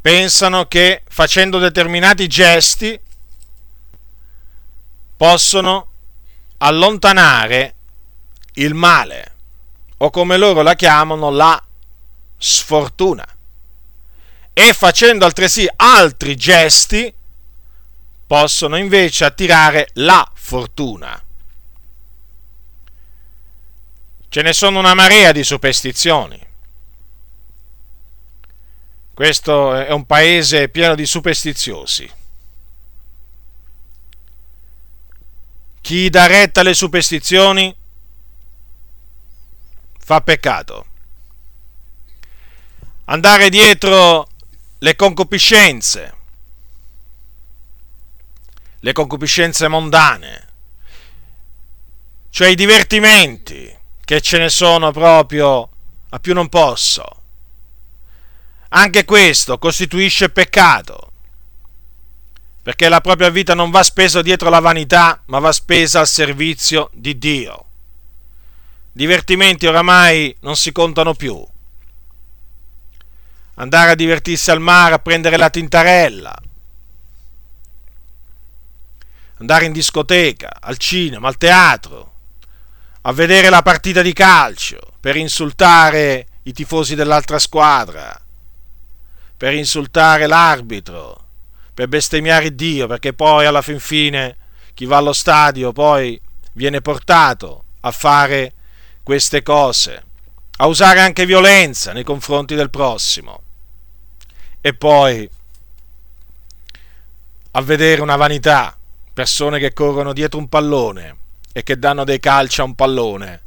Pensano 0.00 0.66
che 0.66 1.02
facendo 1.08 1.58
determinati 1.58 2.26
gesti 2.28 3.00
possono 5.16 5.90
allontanare 6.58 7.74
il 8.54 8.74
male, 8.74 9.34
o 9.98 10.10
come 10.10 10.36
loro 10.36 10.62
la 10.62 10.74
chiamano, 10.74 11.30
la 11.30 11.62
sfortuna. 12.36 13.26
E 14.52 14.72
facendo 14.72 15.24
altresì 15.24 15.68
altri 15.76 16.36
gesti 16.36 17.12
possono 18.26 18.76
invece 18.76 19.24
attirare 19.24 19.88
la 19.94 20.28
fortuna. 20.34 21.22
Ce 24.28 24.42
ne 24.42 24.52
sono 24.52 24.78
una 24.78 24.94
marea 24.94 25.32
di 25.32 25.42
superstizioni. 25.42 26.46
Questo 29.14 29.74
è 29.74 29.90
un 29.90 30.04
paese 30.04 30.68
pieno 30.68 30.94
di 30.94 31.06
superstiziosi. 31.06 32.08
Chi 35.80 36.10
dà 36.10 36.26
retta 36.26 36.60
alle 36.60 36.74
superstizioni 36.74 37.74
fa 40.08 40.22
peccato. 40.22 40.86
Andare 43.04 43.50
dietro 43.50 44.26
le 44.78 44.96
concupiscenze 44.96 46.14
le 48.80 48.92
concupiscenze 48.92 49.66
mondane, 49.68 50.46
cioè 52.30 52.48
i 52.48 52.54
divertimenti, 52.54 53.76
che 54.02 54.20
ce 54.20 54.38
ne 54.38 54.48
sono 54.48 54.92
proprio 54.92 55.68
a 56.08 56.18
più 56.20 56.32
non 56.32 56.48
posso. 56.48 57.04
Anche 58.68 59.04
questo 59.04 59.58
costituisce 59.58 60.30
peccato, 60.30 61.12
perché 62.62 62.88
la 62.88 63.00
propria 63.00 63.30
vita 63.30 63.54
non 63.54 63.70
va 63.70 63.82
spesa 63.82 64.22
dietro 64.22 64.48
la 64.48 64.60
vanità, 64.60 65.20
ma 65.26 65.38
va 65.38 65.52
spesa 65.52 66.00
al 66.00 66.06
servizio 66.06 66.88
di 66.94 67.18
Dio. 67.18 67.67
Divertimenti 68.98 69.64
oramai 69.64 70.34
non 70.40 70.56
si 70.56 70.72
contano 70.72 71.14
più. 71.14 71.40
Andare 73.54 73.92
a 73.92 73.94
divertirsi 73.94 74.50
al 74.50 74.58
mare 74.58 74.94
a 74.94 74.98
prendere 74.98 75.36
la 75.36 75.50
tintarella, 75.50 76.36
andare 79.36 79.66
in 79.66 79.72
discoteca, 79.72 80.50
al 80.58 80.78
cinema, 80.78 81.28
al 81.28 81.36
teatro, 81.36 82.12
a 83.02 83.12
vedere 83.12 83.50
la 83.50 83.62
partita 83.62 84.02
di 84.02 84.12
calcio 84.12 84.94
per 84.98 85.14
insultare 85.14 86.26
i 86.42 86.52
tifosi 86.52 86.96
dell'altra 86.96 87.38
squadra, 87.38 88.20
per 89.36 89.54
insultare 89.54 90.26
l'arbitro, 90.26 91.26
per 91.72 91.86
bestemmiare 91.86 92.52
Dio, 92.52 92.88
perché 92.88 93.12
poi 93.12 93.46
alla 93.46 93.62
fin 93.62 93.78
fine 93.78 94.36
chi 94.74 94.86
va 94.86 94.96
allo 94.96 95.12
stadio 95.12 95.70
poi 95.70 96.20
viene 96.54 96.80
portato 96.80 97.62
a 97.82 97.92
fare 97.92 98.54
queste 99.08 99.42
cose, 99.42 100.04
a 100.58 100.66
usare 100.66 101.00
anche 101.00 101.24
violenza 101.24 101.94
nei 101.94 102.04
confronti 102.04 102.54
del 102.54 102.68
prossimo 102.68 103.40
e 104.60 104.74
poi 104.74 105.26
a 107.52 107.62
vedere 107.62 108.02
una 108.02 108.16
vanità 108.16 108.76
persone 109.14 109.58
che 109.60 109.72
corrono 109.72 110.12
dietro 110.12 110.38
un 110.38 110.46
pallone 110.50 111.16
e 111.54 111.62
che 111.62 111.78
danno 111.78 112.04
dei 112.04 112.20
calci 112.20 112.60
a 112.60 112.64
un 112.64 112.74
pallone, 112.74 113.42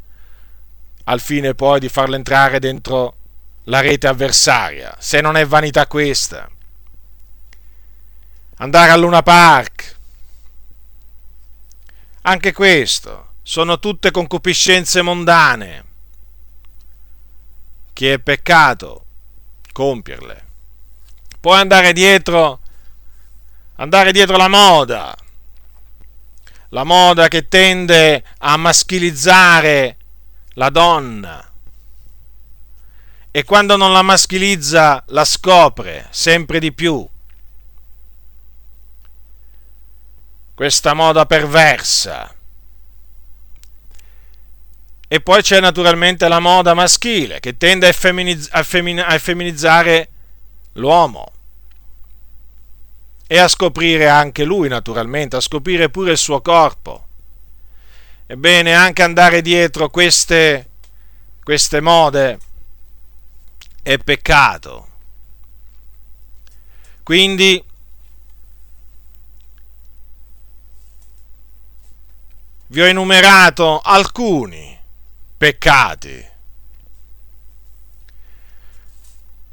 al 1.04 1.20
fine 1.20 1.54
poi 1.54 1.80
di 1.80 1.90
farlo 1.90 2.16
entrare 2.16 2.58
dentro 2.58 3.18
la 3.66 3.82
rete 3.82 4.08
avversaria, 4.08 4.96
se 4.98 5.22
non 5.22 5.38
è 5.38 5.46
vanità 5.46 5.86
questa. 5.86 6.50
Andare 8.56 8.90
a 8.90 8.96
Luna 8.96 9.22
Park, 9.22 9.96
anche 12.22 12.52
questo, 12.52 13.31
sono 13.42 13.80
tutte 13.80 14.12
concupiscenze 14.12 15.02
mondane, 15.02 15.86
che 17.94 18.14
è 18.14 18.20
peccato 18.20 19.06
compierle. 19.72 20.48
Puoi 21.40 21.60
andare 21.60 21.94
dietro, 21.94 22.60
andare 23.76 24.12
dietro 24.12 24.38
la 24.38 24.48
moda, 24.48 25.16
la 26.70 26.84
moda 26.84 27.28
che 27.28 27.48
tende 27.48 28.24
a 28.40 28.58
maschilizzare 28.58 29.98
la 30.54 30.70
donna 30.70 31.52
e 33.32 33.44
quando 33.44 33.76
non 33.76 33.92
la 33.92 34.02
maschilizza 34.02 35.04
la 35.08 35.26
scopre 35.26 36.08
sempre 36.12 36.60
di 36.60 36.74
più. 36.74 37.10
questa 40.62 40.94
moda 40.94 41.26
perversa. 41.26 42.36
E 45.14 45.20
poi 45.20 45.42
c'è 45.42 45.60
naturalmente 45.60 46.30
la 46.30 46.40
moda 46.40 46.74
maschile 46.74 47.42
che 47.42 47.58
tende 47.58 47.90
a, 47.90 47.92
femminizz- 47.92 48.48
a, 48.54 48.64
femmin- 48.64 49.04
a 49.06 49.20
femminizzare 49.20 50.08
l'uomo 50.76 51.34
e 53.28 53.38
a 53.38 53.50
scoprire 53.50 54.08
anche 54.08 54.46
lui 54.46 54.70
naturalmente, 54.70 55.36
a 55.36 55.42
scoprire 55.42 55.90
pure 55.90 56.12
il 56.12 56.18
suo 56.18 56.40
corpo. 56.40 57.08
Ebbene, 58.26 58.74
anche 58.74 59.04
andare 59.04 59.42
dietro 59.42 59.90
queste, 59.90 60.70
queste 61.44 61.82
mode 61.82 62.40
è 63.84 63.98
peccato. 63.98 64.88
Quindi 67.04 67.62
vi 72.68 72.80
ho 72.80 72.86
enumerato 72.86 73.82
alcuni 73.82 74.80
peccati. 75.42 76.24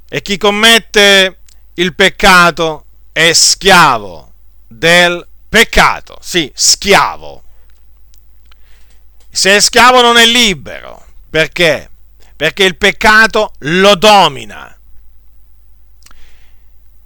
E 0.06 0.20
chi 0.20 0.36
commette 0.36 1.38
il 1.72 1.94
peccato 1.94 2.84
è 3.10 3.32
schiavo 3.32 4.32
del 4.66 5.26
peccato. 5.48 6.18
Sì, 6.20 6.52
schiavo. 6.54 7.42
Se 9.30 9.56
è 9.56 9.60
schiavo 9.60 10.02
non 10.02 10.18
è 10.18 10.26
libero. 10.26 11.06
Perché? 11.30 11.88
Perché 12.36 12.64
il 12.64 12.76
peccato 12.76 13.54
lo 13.60 13.94
domina. 13.94 14.78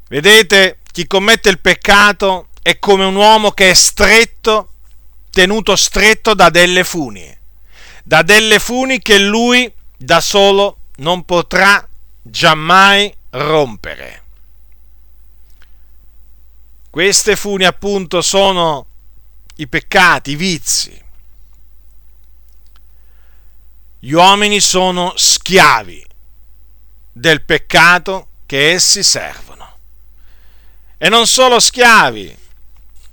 Vedete, 0.08 0.80
chi 0.90 1.06
commette 1.06 1.50
il 1.50 1.60
peccato 1.60 2.48
è 2.60 2.80
come 2.80 3.04
un 3.04 3.14
uomo 3.14 3.52
che 3.52 3.70
è 3.70 3.74
stretto 3.74 4.72
tenuto 5.30 5.76
stretto 5.76 6.34
da 6.34 6.50
delle 6.50 6.82
funi, 6.82 7.38
da 8.02 8.22
delle 8.22 8.58
funi 8.58 9.00
che 9.00 9.18
lui 9.18 9.72
da 9.96 10.20
solo 10.20 10.78
non 10.96 11.24
potrà 11.24 11.86
giammai 12.20 13.14
rompere. 13.30 14.22
Queste 16.90 17.36
funi 17.36 17.64
appunto 17.64 18.20
sono 18.20 18.86
i 19.56 19.66
peccati, 19.66 20.32
i 20.32 20.36
vizi. 20.36 21.00
Gli 23.98 24.12
uomini 24.12 24.60
sono 24.60 25.12
schiavi 25.16 26.04
del 27.12 27.44
peccato 27.44 28.28
che 28.46 28.72
essi 28.72 29.02
servono. 29.02 29.78
E 30.98 31.08
non 31.08 31.26
solo 31.26 31.60
schiavi, 31.60 32.36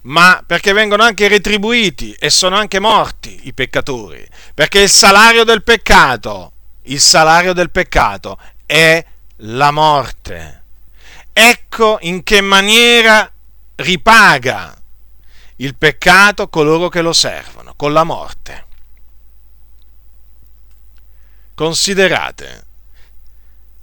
ma 0.02 0.44
perché 0.46 0.72
vengono 0.72 1.04
anche 1.04 1.28
retribuiti 1.28 2.14
e 2.14 2.30
sono 2.30 2.56
anche 2.56 2.80
morti 2.80 3.48
i 3.48 3.54
peccatori, 3.54 4.26
perché 4.54 4.80
il 4.82 4.90
salario 4.90 5.44
del 5.44 5.64
peccato, 5.64 6.54
il 6.84 7.00
salario 7.00 7.54
del 7.54 7.70
peccato 7.70 8.40
è 8.66 9.04
la 9.38 9.72
morte. 9.72 10.64
Ecco 11.34 11.98
in 12.02 12.24
che 12.24 12.42
maniera 12.42 13.32
ripaga 13.76 14.76
il 15.58 15.76
peccato 15.76 16.48
coloro 16.48 16.90
che 16.90 17.02
lo 17.02 17.14
servono, 17.14 17.74
con 17.76 17.92
la 17.92 18.04
morte. 18.04 18.68
Considerate, 21.54 22.66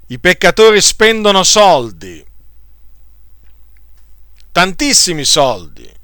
i 0.06 0.18
peccatori 0.18 0.80
spendono 0.80 1.42
soldi, 1.42 2.24
tantissimi 4.50 5.24
soldi, 5.24 5.95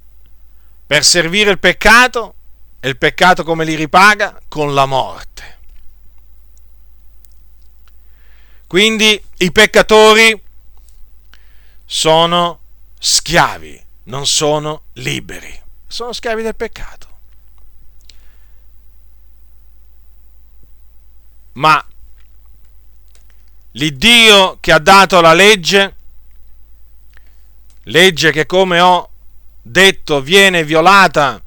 per 0.93 1.05
servire 1.05 1.51
il 1.51 1.59
peccato 1.59 2.35
e 2.79 2.91
il 2.91 2.99
peccato 2.99 3.45
come 3.45 3.65
li 3.65 3.77
ripaga? 3.77 4.39
Con 4.47 4.75
la 4.75 4.85
morte. 4.85 5.59
Quindi 8.67 9.25
i 9.39 9.51
peccatori 9.53 10.39
sono 11.87 12.61
schiavi, 12.99 13.83
non 14.03 14.27
sono 14.27 14.83
liberi, 14.97 15.59
sono 15.87 16.13
schiavi 16.13 16.43
del 16.43 16.57
peccato. 16.57 17.09
Ma 21.53 21.83
l'Iddio 23.71 24.59
che 24.61 24.73
ha 24.73 24.79
dato 24.79 25.23
la 25.23 25.33
legge, 25.33 25.97
legge 27.85 28.31
che 28.31 28.45
come 28.45 28.79
ho 28.79 29.12
detto 29.63 30.21
viene 30.21 30.65
violata 30.65 31.41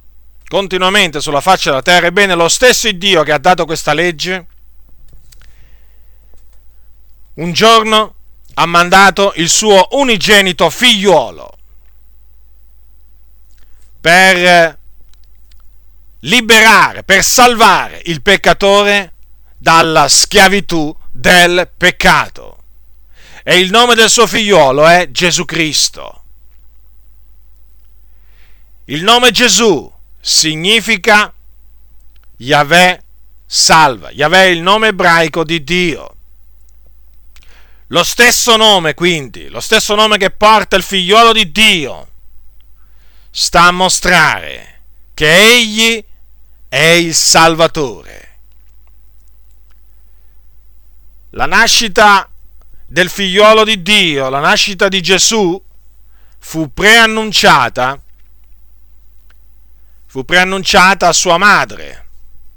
continuamente 0.48 1.20
sulla 1.20 1.42
faccia 1.42 1.70
della 1.70 1.82
terra, 1.82 2.08
ebbene 2.08 2.34
lo 2.34 2.48
stesso 2.48 2.90
Dio 2.92 3.24
che 3.24 3.34
ha 3.34 3.38
dato 3.38 3.66
questa 3.66 3.94
legge, 3.94 4.48
un 7.36 7.52
giorno 7.52 8.16
ha 8.54 8.66
mandato 8.66 9.34
il 9.36 9.50
suo 9.50 9.90
unigenito 9.92 10.70
figliuolo 10.70 11.58
per 14.00 14.80
liberare, 16.20 17.04
per 17.04 17.24
salvare 17.24 18.02
il 18.06 18.22
peccatore 18.22 19.14
dalla 19.58 20.08
schiavitù 20.08 20.96
del 21.12 21.70
peccato. 21.76 22.58
E 23.44 23.60
il 23.60 23.70
nome 23.70 23.96
del 23.96 24.10
suo 24.10 24.26
figliuolo 24.26 24.88
è 24.88 25.10
Gesù 25.12 25.46
Cristo. 25.46 26.25
Il 28.86 29.04
nome 29.04 29.32
Gesù 29.32 29.92
significa 30.20 31.34
Yahweh 32.38 33.04
salva. 33.44 34.12
Yahweh 34.12 34.44
è 34.44 34.50
il 34.50 34.62
nome 34.62 34.90
ebraico 34.90 35.44
di 35.44 35.64
Dio. 35.64 36.16
Lo 37.88 38.04
stesso 38.04 38.56
nome, 38.58 38.94
quindi, 38.94 39.48
lo 39.50 39.60
stesso 39.60 39.96
nome 39.96 40.18
che 40.18 40.30
porta 40.30 40.76
il 40.76 40.84
figliolo 40.84 41.34
di 41.34 41.52
Dio, 41.52 42.10
sta 43.32 43.64
a 43.64 43.72
mostrare 43.72 44.84
che 45.16 45.34
egli 45.34 46.04
è 46.70 46.78
il 46.78 47.16
Salvatore. 47.16 48.38
La 51.32 51.48
nascita 51.48 52.30
del 52.86 53.10
figliolo 53.10 53.64
di 53.64 53.82
Dio, 53.82 54.30
la 54.30 54.40
nascita 54.40 54.88
di 54.90 55.02
Gesù, 55.02 55.62
fu 56.38 56.72
preannunciata 56.72 58.00
fu 60.16 60.24
preannunciata 60.24 61.10
a 61.10 61.12
sua 61.12 61.38
madre 61.38 62.08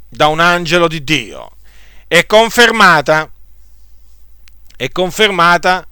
da 0.09 0.29
un 0.29 0.39
angelo 0.39 0.87
di 0.87 1.03
Dio 1.03 1.57
e 2.07 2.25
confermata, 2.25 3.29
è 4.77 4.89
confermata 4.91 5.85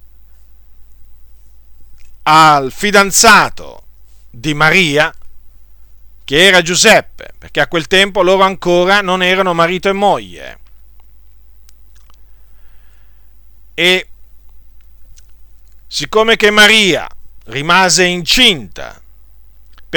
al 2.23 2.71
fidanzato 2.71 3.83
di 4.29 4.53
Maria, 4.53 5.13
che 6.23 6.45
era 6.45 6.61
Giuseppe, 6.61 7.33
perché 7.37 7.59
a 7.59 7.67
quel 7.67 7.87
tempo 7.87 8.21
loro 8.21 8.43
ancora 8.43 9.01
non 9.01 9.21
erano 9.21 9.53
marito 9.53 9.89
e 9.89 9.93
moglie. 9.93 10.59
E 13.73 14.07
siccome 15.85 16.37
che 16.37 16.49
Maria 16.49 17.09
rimase 17.47 18.05
incinta 18.05 19.01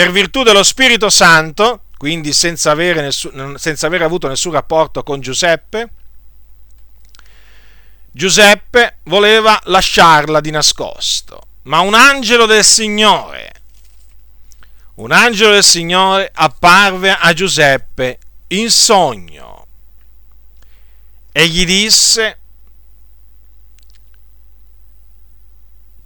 per 0.01 0.13
virtù 0.13 0.43
dello 0.43 0.63
Spirito 0.63 1.11
Santo, 1.11 1.83
quindi 1.99 2.33
senza 2.33 2.73
nessun, 3.03 3.57
senza 3.59 3.87
avere 3.87 4.03
avuto 4.03 4.29
nessun 4.29 4.53
rapporto 4.53 5.03
con 5.03 5.21
Giuseppe, 5.21 5.91
Giuseppe 8.11 9.01
voleva 9.03 9.61
lasciarla 9.65 10.41
di 10.41 10.51
nascosto, 10.51 11.43
ma 11.65 11.81
un 11.81 11.93
angelo 11.93 12.47
del 12.47 12.65
Signore, 12.65 13.53
un 14.95 15.13
angelo 15.13 15.53
del 15.53 15.65
Signore 15.65 16.31
apparve 16.33 17.11
a 17.11 17.35
Giuseppe 17.35 18.19
in 18.49 18.71
sogno 18.71 19.67
e 21.31 21.47
gli 21.47 21.67
disse, 21.67 22.39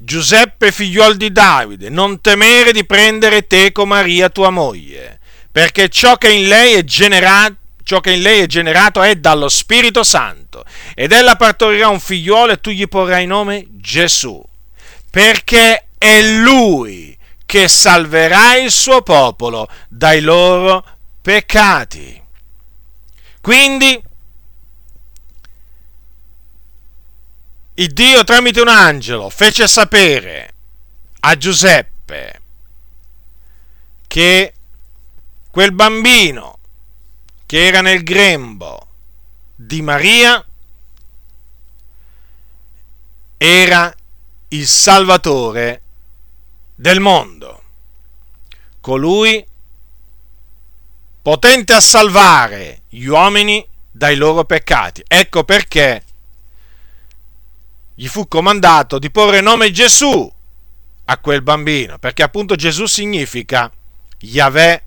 Giuseppe 0.04 0.70
figliuol 0.70 1.16
di 1.16 1.32
Davide, 1.32 1.88
non 1.88 2.20
temere 2.20 2.72
di 2.72 2.84
prendere 2.84 3.46
teco 3.46 3.86
Maria 3.86 4.28
tua 4.28 4.50
moglie, 4.50 5.18
perché 5.50 5.88
ciò 5.88 6.16
che 6.16 6.30
in 6.30 6.46
lei 6.46 6.74
è 6.74 6.84
generato 6.84 7.62
ciò 7.84 8.00
che 8.00 8.12
in 8.12 8.22
lei 8.22 8.40
è 8.40 8.46
generato 8.46 9.02
è 9.02 9.14
dallo 9.16 9.48
Spirito 9.48 10.02
Santo, 10.02 10.64
ed 10.94 11.12
ella 11.12 11.36
partorirà 11.36 11.88
un 11.88 12.00
figliuolo 12.00 12.52
e 12.52 12.60
tu 12.60 12.70
gli 12.70 12.88
porrai 12.88 13.26
nome 13.26 13.66
Gesù, 13.72 14.42
perché 15.10 15.88
è 15.98 16.22
lui 16.22 17.16
che 17.44 17.68
salverà 17.68 18.56
il 18.56 18.70
suo 18.70 19.02
popolo 19.02 19.68
dai 19.88 20.20
loro 20.20 20.84
peccati. 21.20 22.20
Quindi 23.40 24.02
il 27.74 27.92
Dio 27.92 28.22
tramite 28.22 28.60
un 28.60 28.68
angelo 28.68 29.28
fece 29.30 29.66
sapere 29.66 30.54
a 31.20 31.36
Giuseppe 31.36 32.40
che 34.06 34.54
quel 35.50 35.72
bambino 35.72 36.58
che 37.46 37.66
era 37.66 37.80
nel 37.80 38.02
grembo 38.02 38.88
di 39.56 39.82
Maria 39.82 40.44
era 43.36 43.94
il 44.48 44.66
Salvatore 44.66 45.82
del 46.74 47.00
mondo, 47.00 47.62
colui 48.80 49.44
potente 51.20 51.72
a 51.72 51.80
salvare 51.80 52.82
gli 52.88 53.04
uomini 53.06 53.66
dai 53.90 54.16
loro 54.16 54.44
peccati. 54.44 55.02
Ecco 55.06 55.44
perché 55.44 56.04
gli 57.94 58.06
fu 58.06 58.26
comandato 58.26 58.98
di 58.98 59.10
porre 59.10 59.40
nome 59.40 59.70
Gesù 59.70 60.32
a 61.06 61.18
quel 61.18 61.42
bambino, 61.42 61.98
perché 61.98 62.22
appunto 62.22 62.56
Gesù 62.56 62.86
significa 62.86 63.70
Yahweh 64.18 64.82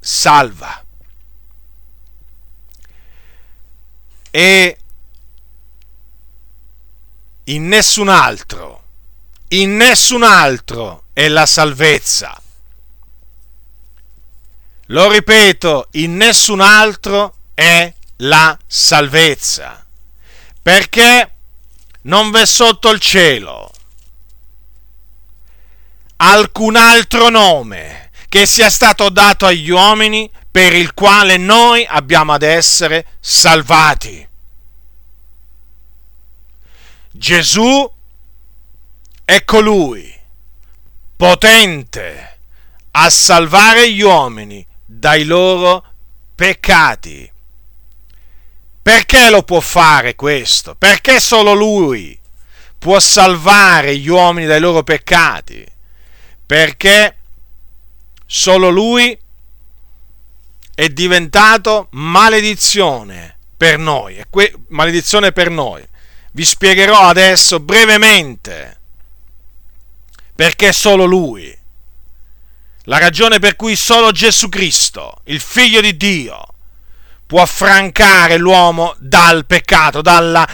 salva. 0.00 0.84
E 4.30 4.78
in 7.44 7.66
nessun 7.66 8.08
altro, 8.08 8.82
in 9.48 9.76
nessun 9.76 10.22
altro 10.22 11.04
è 11.12 11.28
la 11.28 11.46
salvezza. 11.46 12.40
Lo 14.86 15.10
ripeto, 15.10 15.88
in 15.92 16.16
nessun 16.16 16.60
altro 16.60 17.36
è 17.54 17.92
la 18.16 18.58
salvezza. 18.66 19.84
Perché 20.62 21.37
non 22.02 22.30
v'è 22.30 22.46
sotto 22.46 22.90
il 22.90 23.00
cielo 23.00 23.70
alcun 26.20 26.76
altro 26.76 27.28
nome 27.28 28.10
che 28.28 28.46
sia 28.46 28.70
stato 28.70 29.08
dato 29.08 29.46
agli 29.46 29.70
uomini 29.70 30.30
per 30.50 30.74
il 30.74 30.94
quale 30.94 31.36
noi 31.36 31.86
abbiamo 31.86 32.32
ad 32.32 32.42
essere 32.42 33.06
salvati. 33.20 34.26
Gesù 37.10 37.90
è 39.24 39.44
colui 39.44 40.14
potente 41.16 42.38
a 42.92 43.10
salvare 43.10 43.92
gli 43.92 44.00
uomini 44.02 44.66
dai 44.84 45.24
loro 45.24 45.84
peccati. 46.34 47.30
Perché 48.88 49.28
lo 49.28 49.42
può 49.42 49.60
fare 49.60 50.14
questo? 50.14 50.74
Perché 50.74 51.20
solo 51.20 51.52
lui 51.52 52.18
può 52.78 52.98
salvare 52.98 53.94
gli 53.98 54.08
uomini 54.08 54.46
dai 54.46 54.60
loro 54.60 54.82
peccati? 54.82 55.62
Perché 56.46 57.16
solo 58.24 58.70
lui 58.70 59.14
è 60.74 60.88
diventato 60.88 61.88
maledizione 61.90 63.36
per 63.58 63.76
noi, 63.76 64.24
maledizione 64.68 65.32
per 65.32 65.50
noi. 65.50 65.86
Vi 66.32 66.44
spiegherò 66.46 67.08
adesso 67.08 67.60
brevemente 67.60 68.80
perché 70.34 70.72
solo 70.72 71.04
lui. 71.04 71.54
La 72.84 72.96
ragione 72.96 73.38
per 73.38 73.54
cui 73.54 73.76
solo 73.76 74.12
Gesù 74.12 74.48
Cristo, 74.48 75.20
il 75.24 75.40
figlio 75.40 75.82
di 75.82 75.94
Dio, 75.94 76.47
può 77.28 77.42
affrancare 77.42 78.38
l'uomo 78.38 78.94
dal 78.98 79.44
peccato, 79.44 80.00
dalla 80.00 80.48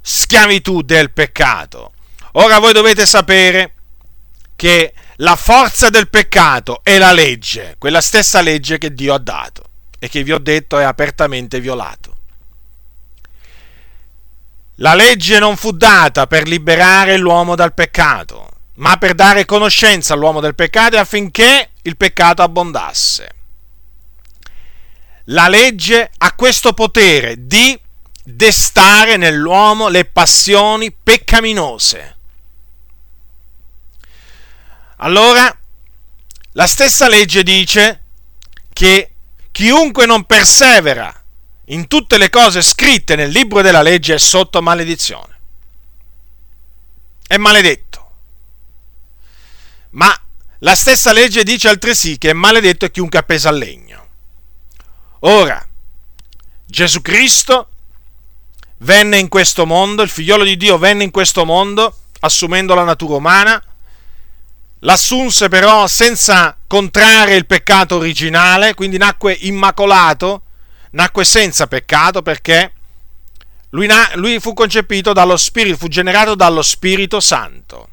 schiavitù 0.00 0.80
del 0.82 1.10
peccato. 1.10 1.92
Ora 2.34 2.60
voi 2.60 2.72
dovete 2.72 3.04
sapere 3.04 3.74
che 4.54 4.94
la 5.16 5.34
forza 5.34 5.90
del 5.90 6.08
peccato 6.08 6.82
è 6.84 6.98
la 6.98 7.10
legge, 7.10 7.74
quella 7.78 8.00
stessa 8.00 8.40
legge 8.42 8.78
che 8.78 8.94
Dio 8.94 9.12
ha 9.12 9.18
dato 9.18 9.64
e 9.98 10.08
che 10.08 10.22
vi 10.22 10.30
ho 10.30 10.38
detto 10.38 10.78
è 10.78 10.84
apertamente 10.84 11.58
violato. 11.58 12.16
La 14.76 14.94
legge 14.94 15.40
non 15.40 15.56
fu 15.56 15.72
data 15.72 16.28
per 16.28 16.46
liberare 16.46 17.16
l'uomo 17.16 17.56
dal 17.56 17.74
peccato, 17.74 18.48
ma 18.74 18.96
per 18.98 19.14
dare 19.14 19.44
conoscenza 19.44 20.14
all'uomo 20.14 20.38
del 20.38 20.54
peccato 20.54 20.96
affinché 20.96 21.70
il 21.82 21.96
peccato 21.96 22.42
abbondasse. 22.42 23.34
La 25.30 25.48
legge 25.48 26.10
ha 26.18 26.32
questo 26.34 26.72
potere 26.72 27.46
di 27.46 27.78
destare 28.22 29.16
nell'uomo 29.16 29.88
le 29.88 30.04
passioni 30.04 30.92
peccaminose. 30.92 32.16
Allora, 34.96 35.56
la 36.52 36.66
stessa 36.66 37.08
legge 37.08 37.42
dice 37.44 38.02
che 38.72 39.12
chiunque 39.52 40.04
non 40.04 40.24
persevera 40.24 41.14
in 41.66 41.86
tutte 41.86 42.18
le 42.18 42.28
cose 42.28 42.60
scritte 42.60 43.14
nel 43.14 43.30
libro 43.30 43.62
della 43.62 43.82
legge 43.82 44.14
è 44.14 44.18
sotto 44.18 44.60
maledizione. 44.60 45.38
È 47.24 47.36
maledetto. 47.36 48.10
Ma 49.90 50.12
la 50.58 50.74
stessa 50.74 51.12
legge 51.12 51.44
dice 51.44 51.68
altresì 51.68 52.18
che 52.18 52.30
è 52.30 52.34
maledetto 52.34 52.88
chiunque 52.90 53.20
appesa 53.20 53.48
al 53.48 53.58
legno. 53.58 53.99
Ora, 55.20 55.66
Gesù 56.64 57.02
Cristo 57.02 57.68
venne 58.78 59.18
in 59.18 59.28
questo 59.28 59.66
mondo, 59.66 60.02
il 60.02 60.08
figliolo 60.08 60.44
di 60.44 60.56
Dio 60.56 60.78
venne 60.78 61.04
in 61.04 61.10
questo 61.10 61.44
mondo 61.44 61.94
assumendo 62.20 62.74
la 62.74 62.84
natura 62.84 63.16
umana, 63.16 63.62
l'assunse 64.80 65.48
però 65.48 65.86
senza 65.86 66.56
contrarre 66.66 67.34
il 67.34 67.46
peccato 67.46 67.96
originale, 67.96 68.74
quindi 68.74 68.96
nacque 68.96 69.32
immacolato, 69.32 70.42
nacque 70.92 71.24
senza 71.24 71.66
peccato 71.66 72.22
perché 72.22 72.72
lui, 73.70 73.86
na- 73.86 74.10
lui 74.14 74.40
fu 74.40 74.54
concepito 74.54 75.12
dallo 75.12 75.36
Spirito, 75.36 75.76
fu 75.76 75.88
generato 75.88 76.34
dallo 76.34 76.62
Spirito 76.62 77.20
Santo. 77.20 77.88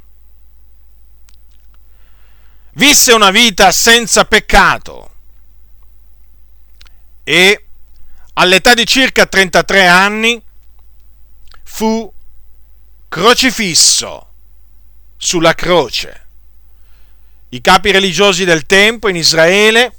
Visse 2.74 3.12
una 3.12 3.32
vita 3.32 3.72
senza 3.72 4.24
peccato 4.26 5.12
e 7.30 7.66
all'età 8.36 8.74
di 8.74 8.86
circa 8.86 9.26
33 9.26 9.86
anni 9.86 10.42
fu 11.62 12.10
crocifisso 13.10 14.28
sulla 15.18 15.54
croce. 15.54 16.28
I 17.50 17.60
capi 17.60 17.92
religiosi 17.92 18.46
del 18.46 18.66
tempo 18.66 19.10
in 19.10 19.18
Israele 19.18 19.94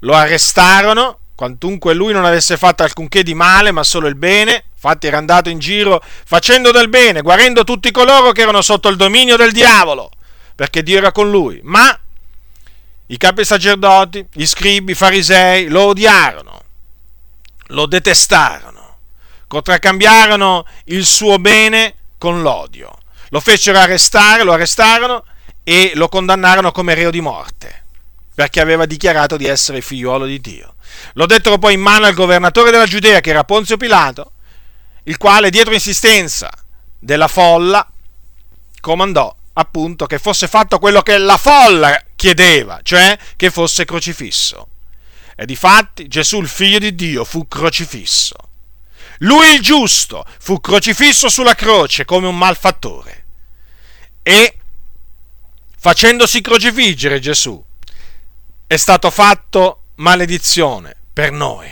lo 0.00 0.14
arrestarono, 0.14 1.18
quantunque 1.36 1.94
lui 1.94 2.12
non 2.12 2.24
avesse 2.24 2.56
fatto 2.56 2.82
alcunché 2.82 3.22
di 3.22 3.34
male, 3.34 3.70
ma 3.70 3.84
solo 3.84 4.08
il 4.08 4.16
bene. 4.16 4.64
Infatti 4.74 5.06
era 5.06 5.18
andato 5.18 5.50
in 5.50 5.60
giro 5.60 6.02
facendo 6.02 6.72
del 6.72 6.88
bene, 6.88 7.22
guarendo 7.22 7.62
tutti 7.62 7.92
coloro 7.92 8.32
che 8.32 8.42
erano 8.42 8.60
sotto 8.60 8.88
il 8.88 8.96
dominio 8.96 9.36
del 9.36 9.52
diavolo, 9.52 10.10
perché 10.56 10.82
Dio 10.82 10.98
era 10.98 11.12
con 11.12 11.30
lui. 11.30 11.60
Ma 11.62 11.96
i 13.14 13.16
capi 13.16 13.44
sacerdoti, 13.44 14.26
gli 14.32 14.44
scribi, 14.44 14.90
i 14.90 14.96
farisei 14.96 15.68
lo 15.68 15.82
odiarono, 15.82 16.62
lo 17.68 17.86
detestarono, 17.86 18.98
contraccambiarono 19.46 20.66
il 20.86 21.04
suo 21.06 21.38
bene 21.38 21.94
con 22.18 22.42
l'odio. 22.42 22.92
Lo 23.28 23.38
fecero 23.38 23.78
arrestare, 23.78 24.42
lo 24.42 24.52
arrestarono 24.52 25.24
e 25.62 25.92
lo 25.94 26.08
condannarono 26.08 26.72
come 26.72 26.94
reo 26.94 27.10
di 27.10 27.20
morte, 27.20 27.84
perché 28.34 28.60
aveva 28.60 28.84
dichiarato 28.84 29.36
di 29.36 29.46
essere 29.46 29.80
figliuolo 29.80 30.26
di 30.26 30.40
Dio. 30.40 30.74
Lo 31.12 31.26
dettero 31.26 31.56
poi 31.58 31.74
in 31.74 31.80
mano 31.80 32.06
al 32.06 32.14
governatore 32.14 32.72
della 32.72 32.86
Giudea, 32.86 33.20
che 33.20 33.30
era 33.30 33.44
Ponzio 33.44 33.76
Pilato, 33.76 34.32
il 35.04 35.18
quale, 35.18 35.50
dietro 35.50 35.72
insistenza 35.72 36.50
della 36.98 37.28
folla, 37.28 37.88
comandò 38.80 39.32
appunto 39.52 40.06
che 40.06 40.18
fosse 40.18 40.48
fatto 40.48 40.80
quello 40.80 41.00
che 41.02 41.16
la 41.16 41.36
folla 41.36 42.03
chiedeva, 42.24 42.80
cioè 42.82 43.18
che 43.36 43.50
fosse 43.50 43.84
crocifisso. 43.84 44.68
E 45.36 45.44
difatti 45.44 46.08
Gesù, 46.08 46.40
il 46.40 46.48
figlio 46.48 46.78
di 46.78 46.94
Dio, 46.94 47.22
fu 47.22 47.46
crocifisso. 47.46 48.34
Lui 49.18 49.52
il 49.52 49.60
giusto 49.60 50.24
fu 50.38 50.58
crocifisso 50.58 51.28
sulla 51.28 51.54
croce 51.54 52.06
come 52.06 52.26
un 52.26 52.38
malfattore. 52.38 53.24
E 54.22 54.56
facendosi 55.78 56.40
crocifiggere 56.40 57.20
Gesù, 57.20 57.62
è 58.66 58.76
stato 58.76 59.10
fatto 59.10 59.82
maledizione 59.96 60.96
per 61.12 61.30
noi. 61.30 61.70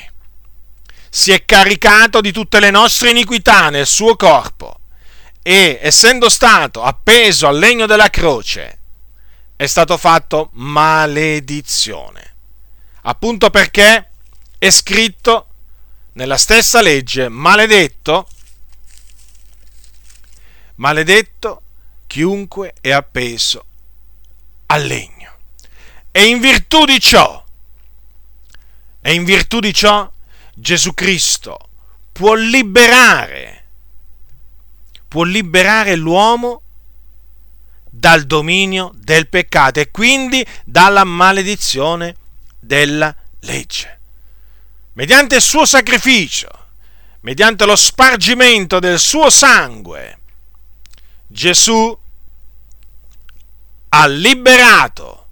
Si 1.09 1.33
è 1.33 1.47
caricato 1.47 2.21
di 2.21 2.31
tutte 2.31 2.61
le 2.61 2.71
nostre 2.71 3.09
iniquità 3.09 3.71
nel 3.71 3.87
suo 3.87 4.17
corpo 4.17 4.81
e 5.43 5.79
essendo 5.81 6.29
stato 6.29 6.83
appeso 6.83 7.47
al 7.47 7.59
legno 7.59 7.87
della 7.87 8.11
croce, 8.11 8.81
è 9.63 9.67
stato 9.69 9.97
fatto 9.97 10.49
maledizione. 10.55 12.35
Appunto 13.03 13.49
perché 13.49 14.11
è 14.59 14.71
scritto 14.71 15.47
nella 16.15 16.37
stessa 16.37 16.81
legge, 16.81 17.29
maledetto, 17.29 18.27
maledetto 20.75 21.63
chiunque 22.09 22.75
è 22.81 22.91
appeso 22.91 23.65
al 24.67 24.85
legno. 24.85 25.33
E 26.11 26.27
in 26.27 26.41
virtù 26.41 26.85
di 26.85 26.99
ciò, 26.99 27.41
E 29.05 29.15
in 29.15 29.23
virtù 29.23 29.61
di 29.61 29.73
ciò 29.73 30.11
Gesù 30.55 30.93
Cristo 30.93 31.69
può 32.11 32.35
liberare, 32.35 33.65
può 35.07 35.23
liberare 35.23 35.95
l'uomo 35.95 36.63
dal 37.95 38.25
dominio 38.25 38.91
del 38.95 39.29
peccato 39.29 39.79
e 39.79 39.91
quindi 39.91 40.45
dalla 40.65 41.05
maledizione 41.05 42.17
della 42.59 43.15
legge. 43.41 44.01
Mediante 44.95 45.37
il 45.37 45.43
suo 45.43 45.67
sacrificio, 45.67 46.49
mediante 47.21 47.67
lo 47.67 47.77
spargimento 47.77 48.79
del 48.79 48.99
suo 48.99 49.29
sangue, 49.29 50.19
Gesù 51.27 51.99
ha 53.91 54.07
liberato 54.07 55.27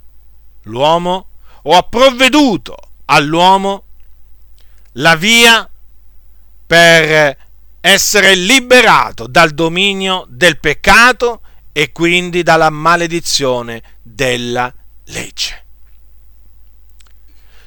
l'uomo 0.65 1.29
o 1.63 1.77
ha 1.77 1.83
provveduto 1.83 2.77
all'uomo 3.07 3.85
la 4.93 5.17
via 5.17 5.69
per 6.67 7.37
essere 7.81 8.35
liberato 8.35 9.27
dal 9.27 9.51
dominio 9.53 10.27
del 10.29 10.61
peccato 10.61 11.41
e 11.73 11.93
quindi 11.93 12.43
dalla 12.43 12.71
maledizione 12.71 13.83
della 14.03 14.73
legge. 15.07 15.65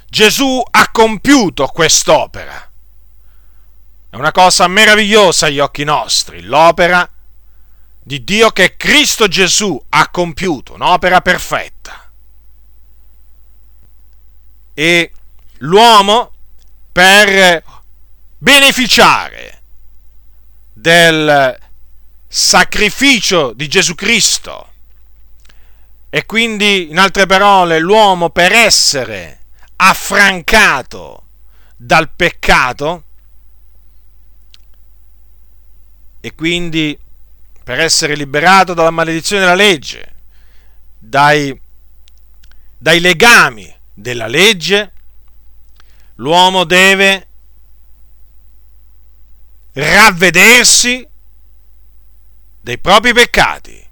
Gesù 0.08 0.64
ha 0.70 0.92
compiuto 0.92 1.68
quest'opera. 1.68 2.72
È 4.10 4.16
una 4.16 4.32
cosa 4.32 4.68
meravigliosa 4.68 5.48
agli 5.48 5.60
occhi 5.60 5.84
nostri, 5.84 6.44
l'opera 6.44 7.10
di 8.04 8.24
Dio 8.24 8.52
che 8.52 8.76
Cristo 8.76 9.28
Gesù 9.28 9.82
ha 9.90 10.10
compiuto, 10.10 10.74
un'opera 10.74 11.22
perfetta. 11.22 12.12
E 14.76 15.12
l'uomo, 15.60 16.32
per 16.92 17.64
beneficiare 18.38 19.62
del 20.74 21.58
sacrificio 22.36 23.54
di 23.54 23.68
Gesù 23.68 23.94
Cristo, 23.94 24.72
e 26.10 26.26
quindi, 26.26 26.90
in 26.90 26.98
altre 26.98 27.28
parole, 27.28 27.78
l'uomo 27.78 28.32
per 28.32 28.52
essere 28.52 29.42
affrancato 29.76 31.28
dal 31.78 32.10
peccato, 32.10 33.04
e 36.22 36.34
quindi 36.34 36.98
per 37.64 37.80
essere 37.80 38.16
liberato 38.16 38.74
dalla 38.74 38.90
maledizione 38.90 39.44
della 39.44 39.54
legge, 39.54 40.14
dai, 40.98 41.62
dai 42.80 43.00
legami 43.00 43.72
della 43.94 44.26
legge, 44.26 44.92
l'uomo 46.16 46.64
deve 46.64 47.28
ravvedersi 49.74 51.12
dei 52.64 52.78
propri 52.78 53.12
peccati 53.12 53.86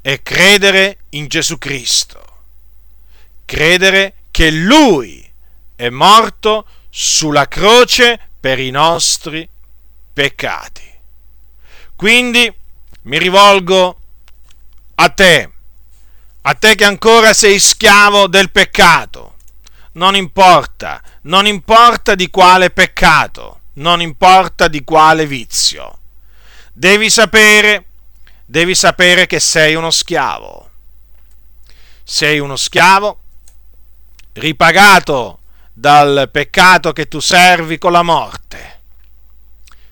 e 0.00 0.22
credere 0.22 1.00
in 1.10 1.26
Gesù 1.26 1.58
Cristo, 1.58 2.24
credere 3.44 4.14
che 4.30 4.50
Lui 4.50 5.30
è 5.76 5.90
morto 5.90 6.64
sulla 6.88 7.46
croce 7.46 8.30
per 8.40 8.58
i 8.58 8.70
nostri 8.70 9.46
peccati. 10.10 10.90
Quindi 11.94 12.50
mi 13.02 13.18
rivolgo 13.18 14.00
a 14.94 15.08
te, 15.10 15.50
a 16.40 16.54
te 16.54 16.74
che 16.76 16.84
ancora 16.84 17.34
sei 17.34 17.58
schiavo 17.58 18.26
del 18.26 18.50
peccato. 18.50 19.34
Non 19.92 20.16
importa, 20.16 21.02
non 21.22 21.46
importa 21.46 22.14
di 22.14 22.30
quale 22.30 22.70
peccato, 22.70 23.60
non 23.74 24.00
importa 24.00 24.66
di 24.66 24.82
quale 24.82 25.26
vizio. 25.26 25.98
Devi 26.78 27.10
sapere, 27.10 27.86
devi 28.46 28.72
sapere 28.76 29.26
che 29.26 29.40
sei 29.40 29.74
uno 29.74 29.90
schiavo. 29.90 30.70
Sei 32.04 32.38
uno 32.38 32.54
schiavo 32.54 33.18
ripagato 34.34 35.40
dal 35.72 36.28
peccato 36.30 36.92
che 36.92 37.08
tu 37.08 37.18
servi 37.18 37.78
con 37.78 37.90
la 37.90 38.04
morte, 38.04 38.80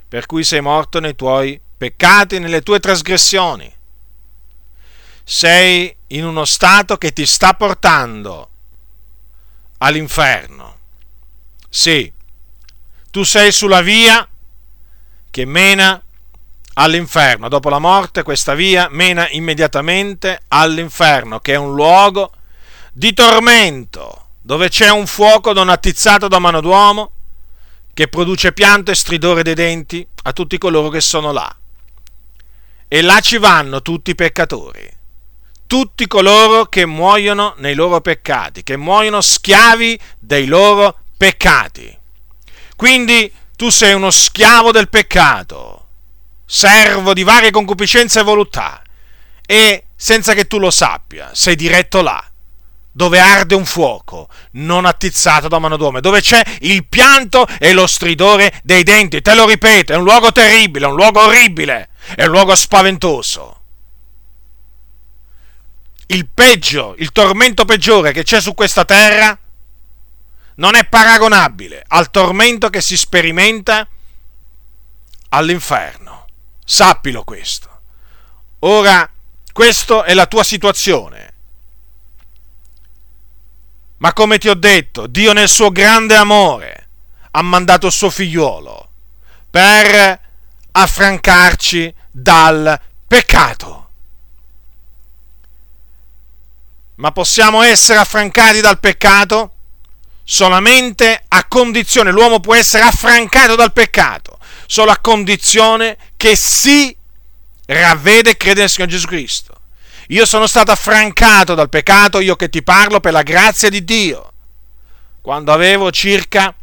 per 0.06 0.26
cui 0.26 0.44
sei 0.44 0.60
morto 0.60 1.00
nei 1.00 1.16
tuoi 1.16 1.60
peccati 1.76 2.38
nelle 2.38 2.62
tue 2.62 2.78
trasgressioni. 2.78 3.74
Sei 5.24 5.92
in 6.06 6.24
uno 6.24 6.44
stato 6.44 6.98
che 6.98 7.12
ti 7.12 7.26
sta 7.26 7.54
portando 7.54 8.50
all'inferno. 9.78 10.78
Sì, 11.68 12.12
tu 13.10 13.24
sei 13.24 13.50
sulla 13.50 13.80
via 13.80 14.28
che 15.28 15.44
mena 15.44 16.00
all'inferno. 16.78 17.48
Dopo 17.48 17.68
la 17.68 17.78
morte 17.78 18.22
questa 18.22 18.54
via 18.54 18.88
mena 18.90 19.28
immediatamente 19.30 20.42
all'inferno, 20.48 21.40
che 21.40 21.52
è 21.52 21.56
un 21.56 21.74
luogo 21.74 22.32
di 22.92 23.12
tormento, 23.12 24.28
dove 24.40 24.68
c'è 24.68 24.90
un 24.90 25.06
fuoco 25.06 25.52
non 25.52 25.68
attizzato 25.68 26.28
da 26.28 26.38
mano 26.38 26.60
d'uomo, 26.60 27.10
che 27.92 28.08
produce 28.08 28.52
pianto 28.52 28.90
e 28.90 28.94
stridore 28.94 29.42
dei 29.42 29.54
denti 29.54 30.06
a 30.24 30.32
tutti 30.32 30.58
coloro 30.58 30.88
che 30.88 31.00
sono 31.00 31.32
là 31.32 31.56
e 32.88 33.02
là 33.02 33.20
ci 33.20 33.38
vanno 33.38 33.82
tutti 33.82 34.10
i 34.10 34.14
peccatori, 34.14 34.88
tutti 35.66 36.06
coloro 36.06 36.66
che 36.66 36.86
muoiono 36.86 37.54
nei 37.58 37.74
loro 37.74 38.00
peccati, 38.00 38.62
che 38.62 38.76
muoiono 38.76 39.20
schiavi 39.20 39.98
dei 40.18 40.46
loro 40.46 40.98
peccati. 41.16 41.98
Quindi 42.76 43.32
tu 43.56 43.70
sei 43.70 43.94
uno 43.94 44.10
schiavo 44.10 44.70
del 44.70 44.88
peccato, 44.88 45.75
servo 46.46 47.12
di 47.12 47.24
varie 47.24 47.50
concupiscenze 47.50 48.20
e 48.20 48.22
voluttà, 48.22 48.80
e 49.44 49.84
senza 49.94 50.32
che 50.32 50.46
tu 50.46 50.58
lo 50.58 50.70
sappia, 50.70 51.30
sei 51.34 51.56
diretto 51.56 52.00
là, 52.00 52.24
dove 52.92 53.18
arde 53.18 53.54
un 53.54 53.66
fuoco, 53.66 54.28
non 54.52 54.86
attizzato 54.86 55.48
da 55.48 55.58
mano 55.58 55.76
d'uomo, 55.76 56.00
dove 56.00 56.22
c'è 56.22 56.42
il 56.60 56.86
pianto 56.86 57.46
e 57.58 57.74
lo 57.74 57.86
stridore 57.86 58.60
dei 58.62 58.84
denti. 58.84 59.20
Te 59.20 59.34
lo 59.34 59.46
ripeto, 59.46 59.92
è 59.92 59.96
un 59.96 60.04
luogo 60.04 60.32
terribile, 60.32 60.86
un 60.86 60.94
luogo 60.94 61.20
orribile 61.20 61.90
è 62.14 62.24
un 62.24 62.30
luogo 62.30 62.54
spaventoso. 62.54 63.60
Il 66.06 66.28
peggio, 66.32 66.94
il 66.98 67.10
tormento 67.10 67.64
peggiore 67.64 68.12
che 68.12 68.22
c'è 68.22 68.40
su 68.40 68.54
questa 68.54 68.84
terra 68.84 69.36
non 70.56 70.76
è 70.76 70.86
paragonabile 70.86 71.84
al 71.88 72.10
tormento 72.10 72.70
che 72.70 72.80
si 72.80 72.96
sperimenta 72.96 73.86
all'inferno. 75.30 76.05
Sappilo 76.68 77.22
questo. 77.22 77.70
Ora, 78.60 79.08
questa 79.52 80.02
è 80.02 80.14
la 80.14 80.26
tua 80.26 80.42
situazione. 80.42 81.34
Ma 83.98 84.12
come 84.12 84.38
ti 84.38 84.48
ho 84.48 84.54
detto, 84.54 85.06
Dio 85.06 85.32
nel 85.32 85.48
suo 85.48 85.70
grande 85.70 86.16
amore 86.16 86.88
ha 87.30 87.42
mandato 87.42 87.86
il 87.86 87.92
suo 87.92 88.10
figliuolo 88.10 88.90
per 89.48 90.20
affrancarci 90.72 91.94
dal 92.10 92.80
peccato. 93.06 93.90
Ma 96.96 97.12
possiamo 97.12 97.62
essere 97.62 98.00
affrancati 98.00 98.60
dal 98.60 98.80
peccato 98.80 99.52
solamente 100.24 101.24
a 101.28 101.44
condizione, 101.46 102.10
l'uomo 102.10 102.40
può 102.40 102.56
essere 102.56 102.82
affrancato 102.82 103.54
dal 103.54 103.72
peccato 103.72 104.35
solo 104.66 104.90
a 104.90 104.98
condizione 104.98 105.96
che 106.16 106.36
si 106.36 106.94
ravvede 107.66 108.30
e 108.30 108.36
crede 108.36 108.60
nel 108.60 108.70
Signore 108.70 108.92
Gesù 108.92 109.06
Cristo. 109.06 109.54
Io 110.08 110.24
sono 110.24 110.46
stato 110.46 110.70
affrancato 110.70 111.54
dal 111.54 111.68
peccato, 111.68 112.20
io 112.20 112.36
che 112.36 112.48
ti 112.48 112.62
parlo 112.62 113.00
per 113.00 113.12
la 113.12 113.22
grazia 113.22 113.68
di 113.68 113.84
Dio, 113.84 114.32
quando 115.20 115.52
avevo 115.52 115.90
circa 115.90 116.54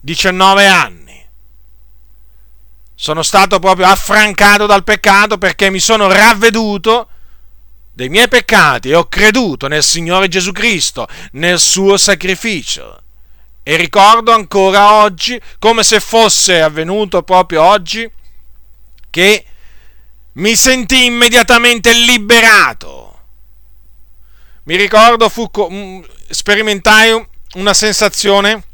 19 0.00 0.66
anni 0.66 1.00
sono 3.02 3.22
stato 3.22 3.58
proprio 3.58 3.86
affrancato 3.86 4.66
dal 4.66 4.84
peccato 4.84 5.36
perché 5.36 5.70
mi 5.70 5.80
sono 5.80 6.06
ravveduto 6.06 7.08
dei 7.92 8.08
miei 8.08 8.28
peccati 8.28 8.90
e 8.90 8.94
ho 8.94 9.06
creduto 9.06 9.66
nel 9.66 9.82
Signore 9.82 10.28
Gesù 10.28 10.52
Cristo, 10.52 11.08
nel 11.32 11.58
suo 11.58 11.96
sacrificio. 11.96 13.01
E 13.64 13.76
ricordo 13.76 14.32
ancora 14.32 14.94
oggi, 14.94 15.40
come 15.58 15.84
se 15.84 16.00
fosse 16.00 16.60
avvenuto 16.60 17.22
proprio 17.22 17.62
oggi, 17.62 18.10
che 19.08 19.44
mi 20.32 20.56
sentii 20.56 21.06
immediatamente 21.06 21.92
liberato. 21.92 23.18
Mi 24.64 24.76
ricordo, 24.76 25.28
fu, 25.28 25.48
mm, 25.70 26.02
sperimentai 26.28 27.26
una 27.54 27.74
sensazione, 27.74 28.64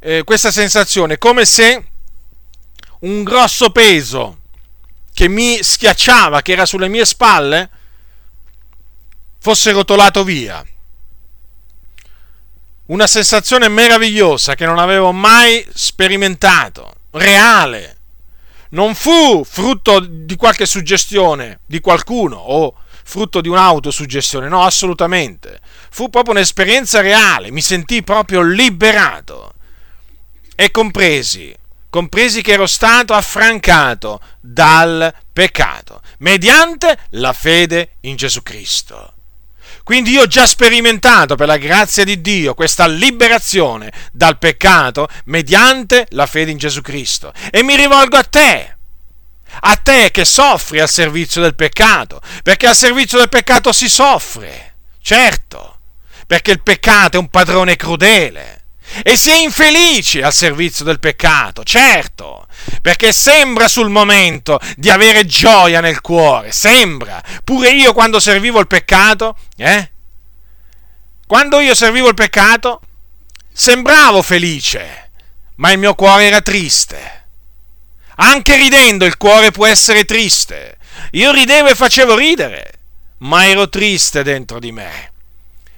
eh, 0.00 0.22
questa 0.24 0.50
sensazione, 0.50 1.18
come 1.18 1.44
se 1.44 1.88
un 3.00 3.22
grosso 3.22 3.70
peso 3.70 4.40
che 5.12 5.28
mi 5.28 5.62
schiacciava, 5.62 6.42
che 6.42 6.52
era 6.52 6.66
sulle 6.66 6.88
mie 6.88 7.04
spalle, 7.04 7.70
fosse 9.38 9.72
rotolato 9.72 10.24
via. 10.24 10.64
Una 12.86 13.06
sensazione 13.06 13.68
meravigliosa 13.68 14.54
che 14.54 14.66
non 14.66 14.78
avevo 14.78 15.12
mai 15.12 15.66
sperimentato, 15.72 16.92
reale. 17.12 17.96
Non 18.70 18.94
fu 18.94 19.44
frutto 19.44 20.00
di 20.00 20.36
qualche 20.36 20.66
suggestione 20.66 21.60
di 21.64 21.80
qualcuno 21.80 22.36
o 22.36 22.74
frutto 23.04 23.40
di 23.40 23.48
un'autosuggestione, 23.48 24.48
no, 24.48 24.64
assolutamente. 24.64 25.60
Fu 25.90 26.10
proprio 26.10 26.34
un'esperienza 26.34 27.00
reale, 27.00 27.50
mi 27.50 27.62
sentii 27.62 28.02
proprio 28.02 28.42
liberato 28.42 29.52
e 30.56 30.70
compresi, 30.70 31.54
compresi 31.88 32.42
che 32.42 32.52
ero 32.52 32.66
stato 32.66 33.14
affrancato 33.14 34.20
dal 34.40 35.14
peccato 35.32 36.02
mediante 36.18 36.98
la 37.10 37.32
fede 37.32 37.96
in 38.00 38.16
Gesù 38.16 38.42
Cristo. 38.42 39.13
Quindi 39.84 40.12
io 40.12 40.22
ho 40.22 40.26
già 40.26 40.46
sperimentato 40.46 41.36
per 41.36 41.46
la 41.46 41.58
grazia 41.58 42.04
di 42.04 42.22
Dio 42.22 42.54
questa 42.54 42.86
liberazione 42.86 43.92
dal 44.12 44.38
peccato 44.38 45.08
mediante 45.26 46.06
la 46.10 46.26
fede 46.26 46.50
in 46.50 46.56
Gesù 46.56 46.80
Cristo. 46.80 47.32
E 47.50 47.62
mi 47.62 47.76
rivolgo 47.76 48.16
a 48.16 48.24
te, 48.24 48.76
a 49.60 49.76
te 49.76 50.10
che 50.10 50.24
soffri 50.24 50.80
al 50.80 50.88
servizio 50.88 51.42
del 51.42 51.54
peccato, 51.54 52.22
perché 52.42 52.66
al 52.66 52.74
servizio 52.74 53.18
del 53.18 53.28
peccato 53.28 53.72
si 53.72 53.90
soffre, 53.90 54.76
certo, 55.02 55.78
perché 56.26 56.50
il 56.50 56.62
peccato 56.62 57.18
è 57.18 57.20
un 57.20 57.28
padrone 57.28 57.76
crudele 57.76 58.63
e 59.02 59.16
si 59.16 59.30
è 59.30 59.36
infelici 59.36 60.20
al 60.20 60.32
servizio 60.32 60.84
del 60.84 61.00
peccato, 61.00 61.64
certo, 61.64 62.46
perché 62.80 63.12
sembra 63.12 63.68
sul 63.68 63.88
momento 63.88 64.60
di 64.76 64.90
avere 64.90 65.26
gioia 65.26 65.80
nel 65.80 66.00
cuore, 66.00 66.52
sembra. 66.52 67.22
Pure 67.42 67.70
io 67.70 67.92
quando 67.92 68.20
servivo 68.20 68.60
il 68.60 68.66
peccato, 68.66 69.36
eh? 69.56 69.90
Quando 71.26 71.60
io 71.60 71.74
servivo 71.74 72.08
il 72.08 72.14
peccato, 72.14 72.80
sembravo 73.52 74.22
felice, 74.22 75.10
ma 75.56 75.72
il 75.72 75.78
mio 75.78 75.94
cuore 75.94 76.26
era 76.26 76.40
triste. 76.40 77.22
Anche 78.16 78.54
ridendo 78.56 79.04
il 79.04 79.16
cuore 79.16 79.50
può 79.50 79.66
essere 79.66 80.04
triste. 80.04 80.78
Io 81.12 81.32
ridevo 81.32 81.68
e 81.68 81.74
facevo 81.74 82.14
ridere, 82.16 82.72
ma 83.18 83.46
ero 83.46 83.68
triste 83.68 84.22
dentro 84.22 84.58
di 84.58 84.70
me, 84.70 85.12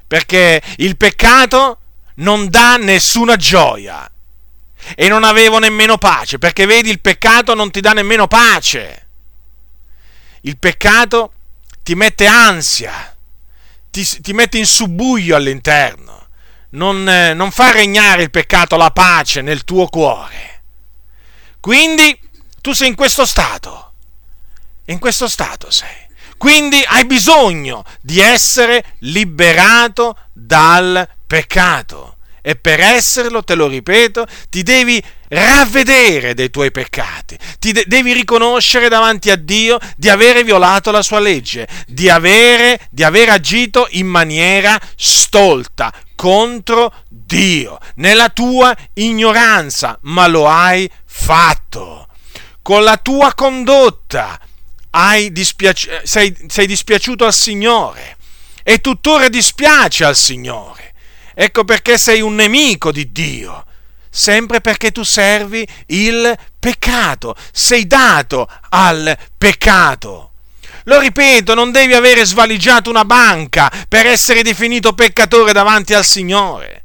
perché 0.07 0.61
il 0.77 0.97
peccato 0.97 1.81
non 2.17 2.49
dà 2.49 2.77
nessuna 2.77 3.37
gioia 3.37 4.11
e 4.95 5.09
non 5.09 5.25
avevo 5.25 5.59
nemmeno 5.59 5.99
pace, 5.99 6.39
perché 6.39 6.67
vedi 6.67 6.91
il 6.91 7.01
peccato 7.01 7.55
non 7.55 7.71
ti 7.71 7.81
dà 7.81 7.93
nemmeno 7.93 8.29
pace. 8.29 9.07
Il 10.43 10.59
peccato 10.59 11.33
ti 11.83 11.95
mette 11.95 12.27
ansia, 12.27 13.17
ti, 13.91 14.05
ti 14.21 14.33
mette 14.33 14.59
in 14.59 14.67
subbuglio 14.67 15.35
all'interno, 15.35 16.29
non, 16.71 17.09
eh, 17.09 17.35
non 17.35 17.51
fa 17.51 17.73
regnare 17.73 18.23
il 18.23 18.31
peccato 18.31 18.77
la 18.77 18.91
pace 18.91 19.41
nel 19.41 19.65
tuo 19.65 19.87
cuore. 19.89 20.63
Quindi 21.59 22.17
tu 22.61 22.73
sei 22.73 22.89
in 22.89 22.95
questo 22.95 23.27
stato, 23.27 23.93
in 24.87 24.99
questo 24.99 25.29
stato 25.29 25.71
sei. 25.71 26.05
Quindi 26.37 26.83
hai 26.87 27.07
bisogno 27.07 27.85
di 28.01 28.21
essere 28.21 28.97
liberato 28.99 30.17
dal 30.33 31.09
peccato 31.27 32.17
e 32.47 32.55
per 32.55 32.79
esserlo, 32.79 33.43
te 33.43 33.57
lo 33.57 33.67
ripeto, 33.67 34.25
ti 34.49 34.63
devi 34.63 35.03
ravvedere 35.29 36.33
dei 36.33 36.49
tuoi 36.49 36.71
peccati, 36.71 37.37
ti 37.59 37.73
de- 37.73 37.83
devi 37.89 38.13
riconoscere 38.13 38.89
davanti 38.89 39.31
a 39.31 39.37
Dio 39.37 39.79
di 39.97 40.09
avere 40.09 40.45
violato 40.45 40.93
la 40.93 41.03
sua 41.03 41.19
legge, 41.19 41.67
di 41.89 42.09
avere, 42.09 42.87
di 42.91 43.03
aver 43.03 43.31
agito 43.31 43.89
in 43.91 44.07
maniera 44.07 44.81
stolta 44.95 45.93
contro 46.15 46.95
Dio, 47.09 47.79
nella 47.97 48.29
tua 48.29 48.73
ignoranza, 48.95 49.99
ma 50.03 50.29
lo 50.29 50.49
hai 50.49 50.89
fatto. 51.05 52.07
Con 52.63 52.85
la 52.85 52.97
tua 52.97 53.35
condotta 53.35 54.41
dispiaci- 55.31 55.91
sei, 56.05 56.35
sei 56.47 56.67
dispiaciuto 56.67 57.25
al 57.25 57.35
Signore 57.35 58.17
e 58.63 58.81
tuttora 58.81 59.29
dispiace 59.29 60.05
al 60.05 60.17
Signore. 60.17 60.86
Ecco 61.39 61.65
perché 61.65 61.99
sei 61.99 62.23
un 62.23 62.35
nemico 62.35 62.91
di 62.91 63.13
Dio. 63.13 63.67
Sempre 64.09 64.63
perché 64.63 64.91
tu 64.91 65.03
servi 65.03 65.69
il 65.89 66.35
peccato, 66.59 67.37
sei 67.53 67.87
dato 67.87 68.49
al 68.71 69.15
peccato. 69.37 70.31
Lo 70.85 70.99
ripeto, 70.99 71.53
non 71.53 71.73
devi 71.73 71.93
avere 71.93 72.25
svaligiato 72.25 72.89
una 72.89 73.05
banca 73.05 73.71
per 73.87 74.07
essere 74.07 74.43
definito 74.43 74.95
peccatore 74.95 75.53
davanti 75.53 75.93
al 75.93 76.07
Signore. 76.07 76.85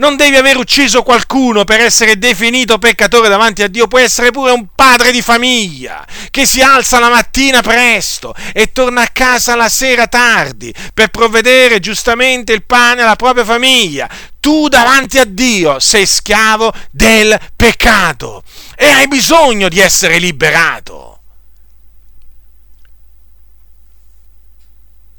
Non 0.00 0.16
devi 0.16 0.36
aver 0.36 0.56
ucciso 0.56 1.02
qualcuno 1.02 1.64
per 1.64 1.80
essere 1.80 2.16
definito 2.16 2.78
peccatore 2.78 3.28
davanti 3.28 3.62
a 3.62 3.68
Dio, 3.68 3.86
può 3.86 3.98
essere 3.98 4.30
pure 4.30 4.50
un 4.50 4.68
padre 4.74 5.12
di 5.12 5.20
famiglia 5.20 6.06
che 6.30 6.46
si 6.46 6.62
alza 6.62 6.98
la 6.98 7.10
mattina 7.10 7.60
presto 7.60 8.34
e 8.54 8.72
torna 8.72 9.02
a 9.02 9.10
casa 9.12 9.54
la 9.54 9.68
sera 9.68 10.06
tardi 10.06 10.72
per 10.94 11.08
provvedere 11.08 11.80
giustamente 11.80 12.54
il 12.54 12.64
pane 12.64 13.02
alla 13.02 13.16
propria 13.16 13.44
famiglia. 13.44 14.08
Tu 14.40 14.68
davanti 14.68 15.18
a 15.18 15.26
Dio 15.26 15.78
sei 15.80 16.06
schiavo 16.06 16.72
del 16.90 17.38
peccato 17.54 18.42
e 18.76 18.86
hai 18.86 19.06
bisogno 19.06 19.68
di 19.68 19.80
essere 19.80 20.18
liberato. 20.18 21.20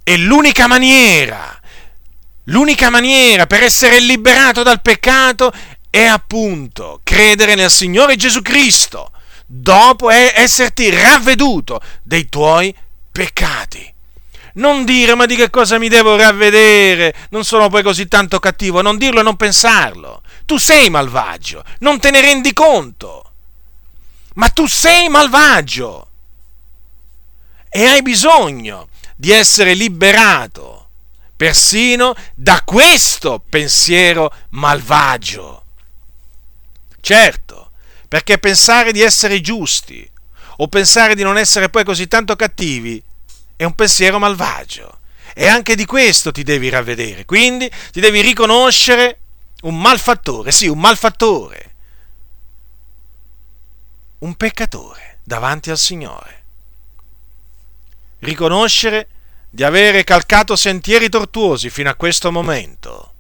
E 0.04 0.18
l'unica 0.18 0.66
maniera 0.66 1.61
L'unica 2.52 2.90
maniera 2.90 3.48
per 3.48 3.64
essere 3.64 4.00
liberato 4.00 4.62
dal 4.62 4.82
peccato 4.82 5.54
è 5.90 6.04
appunto 6.04 7.00
credere 7.02 7.56
nel 7.56 7.72
Signore 7.72 8.18
Gesù 8.18 8.42
Cristo, 8.42 9.12
dopo 9.46 10.10
esserti 10.10 10.90
ravveduto 10.90 11.82
dei 12.04 12.28
tuoi 12.28 12.76
peccati. 13.10 13.94
Non 14.56 14.84
dire 14.84 15.16
ma 15.16 15.26
di 15.26 15.38
che 15.38 15.50
cosa 15.50 15.80
mi 15.80 15.88
devo 15.88 16.18
ravvedere, 16.18 17.16
non 17.30 17.46
sono 17.46 17.70
poi 17.70 17.84
così 17.84 18.10
tanto 18.10 18.40
cattivo, 18.40 18.82
non 18.82 18.98
dirlo 18.98 19.22
e 19.22 19.24
non 19.24 19.38
pensarlo. 19.38 20.22
Tu 20.46 20.58
sei 20.58 20.90
malvagio, 20.90 21.64
non 21.80 22.02
te 22.02 22.12
ne 22.12 22.20
rendi 22.20 22.52
conto. 22.52 23.32
Ma 24.34 24.50
tu 24.50 24.68
sei 24.68 25.08
malvagio 25.08 26.08
e 27.70 27.86
hai 27.86 28.02
bisogno 28.02 28.90
di 29.16 29.32
essere 29.32 29.74
liberato 29.74 30.71
persino 31.42 32.14
da 32.36 32.62
questo 32.64 33.44
pensiero 33.50 34.32
malvagio. 34.50 35.64
Certo, 37.00 37.72
perché 38.08 38.38
pensare 38.38 38.92
di 38.92 39.02
essere 39.02 39.42
giusti 39.42 40.08
o 40.58 40.68
pensare 40.68 41.16
di 41.16 41.24
non 41.24 41.40
essere 41.40 41.70
poi 41.70 41.84
così 41.84 42.08
tanto 42.08 42.36
cattivi 42.36 43.04
è 43.56 43.64
un 43.64 43.74
pensiero 43.74 44.20
malvagio. 44.20 45.00
E 45.34 45.48
anche 45.48 45.74
di 45.74 45.86
questo 45.86 46.32
ti 46.32 46.44
devi 46.44 46.70
ravvedere. 46.70 47.26
Quindi 47.26 47.68
ti 47.92 48.00
devi 48.00 48.22
riconoscere 48.22 49.22
un 49.62 49.82
malfattore, 49.82 50.52
sì, 50.52 50.68
un 50.68 50.78
malfattore, 50.78 51.76
un 54.20 54.36
peccatore 54.36 55.18
davanti 55.24 55.72
al 55.72 55.80
Signore. 55.80 56.44
Riconoscere 58.20 59.08
di 59.52 59.64
avere 59.64 60.04
calcato 60.04 60.56
sentieri 60.56 61.10
tortuosi 61.10 61.70
fino 61.70 61.90
a 61.90 61.96
questo 61.96 62.32
momento. 62.32 63.14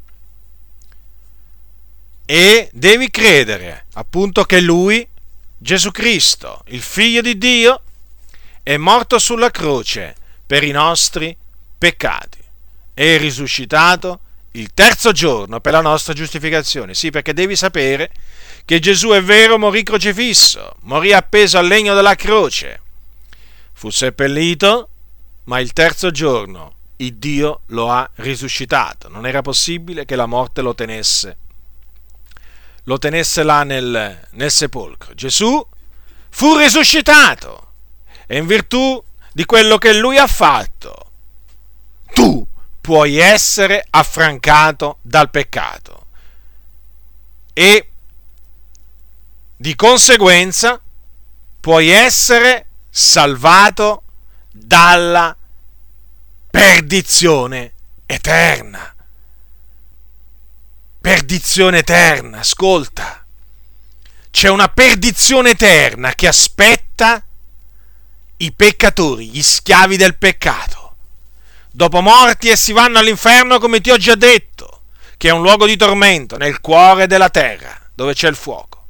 E 2.25 2.69
devi 2.73 3.11
credere 3.11 3.85
appunto 3.93 4.45
che 4.45 4.61
Lui, 4.61 5.07
Gesù 5.57 5.91
Cristo, 5.91 6.63
il 6.69 6.81
Figlio 6.81 7.21
di 7.21 7.37
Dio, 7.37 7.81
è 8.63 8.77
morto 8.77 9.19
sulla 9.19 9.51
croce 9.51 10.15
per 10.47 10.63
i 10.63 10.71
nostri 10.71 11.35
peccati 11.77 12.39
è 12.93 13.17
risuscitato 13.17 14.19
il 14.51 14.73
terzo 14.73 15.11
giorno 15.11 15.59
per 15.59 15.73
la 15.73 15.81
nostra 15.81 16.13
giustificazione. 16.13 16.93
Sì, 16.93 17.09
perché 17.09 17.33
devi 17.33 17.55
sapere 17.55 18.11
che 18.65 18.79
Gesù 18.79 19.09
è 19.09 19.23
vero, 19.23 19.57
morì 19.57 19.81
crocifisso, 19.81 20.75
morì 20.81 21.13
appeso 21.13 21.57
al 21.57 21.67
legno 21.67 21.95
della 21.95 22.15
croce, 22.15 22.81
fu 23.73 23.89
seppellito 23.89 24.89
ma 25.45 25.59
il 25.59 25.73
terzo 25.73 26.11
giorno 26.11 26.75
il 26.97 27.15
Dio 27.15 27.61
lo 27.67 27.91
ha 27.91 28.09
risuscitato. 28.15 29.09
Non 29.09 29.25
era 29.25 29.41
possibile 29.41 30.05
che 30.05 30.15
la 30.15 30.27
morte 30.27 30.61
lo 30.61 30.75
tenesse, 30.75 31.37
lo 32.83 32.97
tenesse 32.97 33.43
là 33.43 33.63
nel, 33.63 34.27
nel 34.31 34.51
sepolcro. 34.51 35.13
Gesù 35.13 35.65
fu 36.29 36.55
risuscitato 36.55 37.71
e 38.27 38.37
in 38.37 38.45
virtù 38.45 39.03
di 39.33 39.45
quello 39.45 39.77
che 39.77 39.93
lui 39.93 40.17
ha 40.17 40.27
fatto, 40.27 41.11
tu 42.13 42.45
puoi 42.79 43.17
essere 43.17 43.85
affrancato 43.89 44.97
dal 45.01 45.29
peccato 45.29 46.07
e 47.53 47.91
di 49.55 49.75
conseguenza 49.75 50.81
puoi 51.59 51.89
essere 51.89 52.67
salvato 52.89 54.03
dalla 54.51 55.35
perdizione 56.49 57.73
eterna. 58.05 58.93
perdizione 61.01 61.79
eterna, 61.79 62.39
ascolta. 62.39 63.25
C'è 64.29 64.49
una 64.49 64.69
perdizione 64.69 65.51
eterna 65.51 66.13
che 66.13 66.27
aspetta 66.27 67.23
i 68.37 68.51
peccatori, 68.51 69.29
gli 69.29 69.41
schiavi 69.41 69.97
del 69.97 70.15
peccato. 70.17 70.95
Dopo 71.71 72.01
morti 72.01 72.49
essi 72.49 72.71
vanno 72.71 72.99
all'inferno 72.99 73.57
come 73.57 73.81
ti 73.81 73.89
ho 73.89 73.97
già 73.97 74.15
detto, 74.15 74.83
che 75.17 75.29
è 75.29 75.31
un 75.31 75.41
luogo 75.41 75.65
di 75.65 75.75
tormento 75.75 76.37
nel 76.37 76.61
cuore 76.61 77.07
della 77.07 77.29
terra, 77.29 77.79
dove 77.93 78.13
c'è 78.13 78.27
il 78.27 78.35
fuoco, 78.35 78.87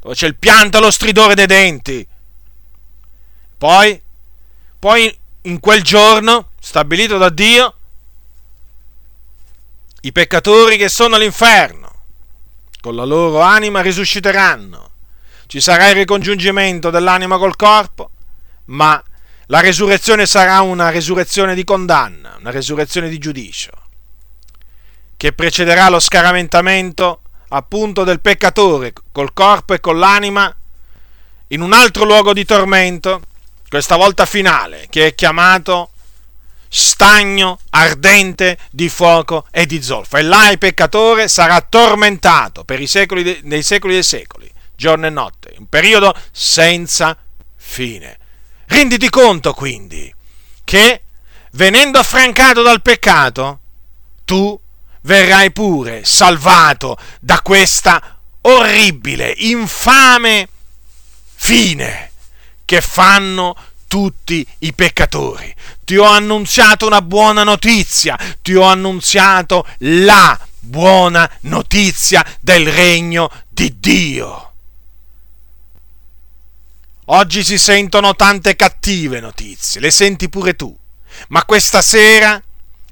dove 0.00 0.14
c'è 0.14 0.26
il 0.26 0.36
pianto 0.36 0.78
e 0.78 0.80
lo 0.80 0.90
stridore 0.90 1.34
dei 1.34 1.46
denti. 1.46 2.06
Poi, 3.56 4.00
poi 4.78 5.16
in 5.42 5.60
quel 5.60 5.82
giorno 5.82 6.50
stabilito 6.60 7.18
da 7.18 7.30
Dio, 7.30 7.74
i 10.02 10.12
peccatori 10.12 10.76
che 10.76 10.88
sono 10.88 11.16
all'inferno, 11.16 11.90
con 12.80 12.94
la 12.94 13.04
loro 13.04 13.40
anima 13.40 13.80
risusciteranno. 13.80 14.90
Ci 15.46 15.60
sarà 15.60 15.88
il 15.88 15.96
ricongiungimento 15.96 16.90
dell'anima 16.90 17.38
col 17.38 17.56
corpo, 17.56 18.10
ma 18.66 19.02
la 19.46 19.60
resurrezione 19.60 20.26
sarà 20.26 20.60
una 20.60 20.90
resurrezione 20.90 21.54
di 21.54 21.64
condanna, 21.64 22.36
una 22.38 22.50
resurrezione 22.50 23.08
di 23.08 23.18
giudicio, 23.18 23.72
che 25.16 25.32
precederà 25.32 25.88
lo 25.88 25.98
scaramentamento 25.98 27.22
appunto 27.48 28.04
del 28.04 28.20
peccatore 28.20 28.92
col 29.10 29.32
corpo 29.32 29.72
e 29.72 29.80
con 29.80 29.98
l'anima 29.98 30.54
in 31.48 31.62
un 31.62 31.72
altro 31.72 32.04
luogo 32.04 32.34
di 32.34 32.44
tormento, 32.44 33.22
questa 33.68 33.96
volta 33.96 34.26
finale, 34.26 34.86
che 34.88 35.08
è 35.08 35.14
chiamato 35.14 35.90
stagno 36.68 37.60
ardente 37.70 38.58
di 38.70 38.88
fuoco 38.88 39.46
e 39.50 39.66
di 39.66 39.82
zolfo. 39.82 40.16
E 40.16 40.22
là 40.22 40.50
il 40.50 40.58
peccatore 40.58 41.28
sarà 41.28 41.60
tormentato 41.60 42.64
per 42.64 42.80
i 42.80 42.86
secoli 42.86 43.22
de- 43.22 43.40
nei 43.44 43.62
secoli 43.62 43.94
dei 43.94 44.02
secoli, 44.02 44.50
giorno 44.76 45.06
e 45.06 45.10
notte, 45.10 45.54
un 45.58 45.66
periodo 45.66 46.14
senza 46.30 47.16
fine. 47.56 48.18
Renditi 48.66 49.08
conto 49.08 49.54
quindi 49.54 50.14
che 50.64 51.02
venendo 51.52 51.98
affrancato 51.98 52.62
dal 52.62 52.82
peccato, 52.82 53.60
tu 54.24 54.58
verrai 55.02 55.50
pure 55.52 56.04
salvato 56.04 56.98
da 57.20 57.40
questa 57.40 58.18
orribile, 58.42 59.32
infame 59.36 60.48
fine 61.34 62.07
che 62.68 62.82
fanno 62.82 63.56
tutti 63.88 64.46
i 64.58 64.74
peccatori. 64.74 65.54
Ti 65.84 65.96
ho 65.96 66.04
annunziato 66.04 66.86
una 66.86 67.00
buona 67.00 67.42
notizia, 67.42 68.18
ti 68.42 68.54
ho 68.54 68.64
annunziato 68.64 69.66
la 69.78 70.38
buona 70.58 71.30
notizia 71.42 72.22
del 72.40 72.70
regno 72.70 73.30
di 73.48 73.78
Dio. 73.78 74.52
Oggi 77.06 77.42
si 77.42 77.56
sentono 77.56 78.14
tante 78.14 78.54
cattive 78.54 79.18
notizie, 79.20 79.80
le 79.80 79.90
senti 79.90 80.28
pure 80.28 80.54
tu, 80.54 80.76
ma 81.28 81.46
questa 81.46 81.80
sera 81.80 82.38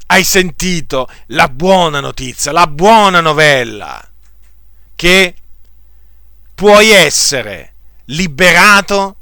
hai 0.06 0.24
sentito 0.24 1.06
la 1.26 1.50
buona 1.50 2.00
notizia, 2.00 2.50
la 2.50 2.66
buona 2.66 3.20
novella, 3.20 4.02
che 4.94 5.34
puoi 6.54 6.88
essere 6.88 7.74
liberato, 8.06 9.15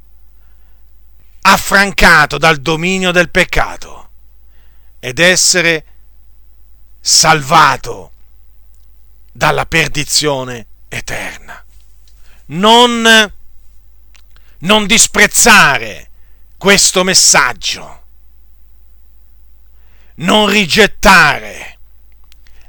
affrancato 1.47 2.39
dal 2.39 2.59
dominio 2.59 3.11
del 3.13 3.31
peccato 3.31 4.09
ed 4.99 5.19
essere 5.19 5.85
salvato 7.01 8.13
dalla 9.31 9.67
perdizione 9.67 10.67
eterna. 10.89 11.63
Non 12.47 13.33
non 14.65 14.87
disprezzare 14.87 16.11
questo 16.57 17.05
messaggio, 17.05 18.03
non 20.17 20.49
rigettare 20.49 21.79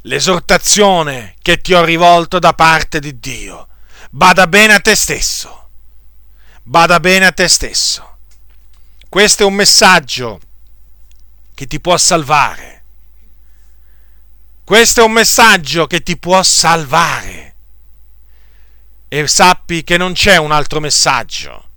l'esortazione 0.01 1.35
che 1.41 1.61
ti 1.61 1.73
ho 1.73 1.83
rivolto 1.83 2.37
da 2.39 2.53
parte 2.53 2.99
di 2.99 3.17
Dio. 3.19 3.67
Bada 4.09 4.47
bene 4.47 4.73
a 4.73 4.79
te 4.79 4.95
stesso, 4.95 5.69
bada 6.63 6.99
bene 6.99 7.25
a 7.25 7.31
te 7.31 7.47
stesso. 7.47 8.14
Questo 9.15 9.43
è 9.43 9.45
un 9.45 9.53
messaggio 9.53 10.41
che 11.53 11.67
ti 11.67 11.79
può 11.79 11.95
salvare. 11.95 12.83
Questo 14.65 14.99
è 14.99 15.03
un 15.05 15.13
messaggio 15.13 15.87
che 15.87 16.03
ti 16.03 16.17
può 16.17 16.43
salvare. 16.43 17.55
E 19.07 19.25
sappi 19.27 19.85
che 19.85 19.95
non 19.95 20.11
c'è 20.11 20.35
un 20.35 20.51
altro 20.51 20.81
messaggio 20.81 21.69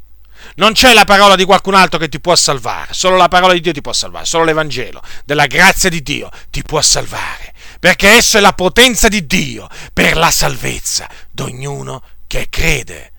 non 0.56 0.72
c'è 0.72 0.92
la 0.92 1.04
parola 1.04 1.36
di 1.36 1.44
qualcun 1.44 1.74
altro 1.74 2.00
che 2.00 2.08
ti 2.08 2.18
può 2.18 2.34
salvare, 2.34 2.92
solo 2.92 3.16
la 3.16 3.28
parola 3.28 3.52
di 3.52 3.60
Dio 3.60 3.72
ti 3.72 3.82
può 3.82 3.92
salvare, 3.92 4.24
solo 4.24 4.42
l'Evangelo 4.42 5.00
della 5.24 5.46
grazia 5.46 5.88
di 5.88 6.02
Dio 6.02 6.30
ti 6.50 6.62
può 6.62 6.80
salvare, 6.82 7.54
perché 7.78 8.16
esso 8.16 8.38
è 8.38 8.40
la 8.40 8.52
potenza 8.52 9.06
di 9.06 9.26
Dio 9.26 9.68
per 9.92 10.16
la 10.16 10.32
salvezza 10.32 11.08
di 11.30 11.42
ognuno 11.42 12.02
che 12.26 12.48
crede. 12.50 13.12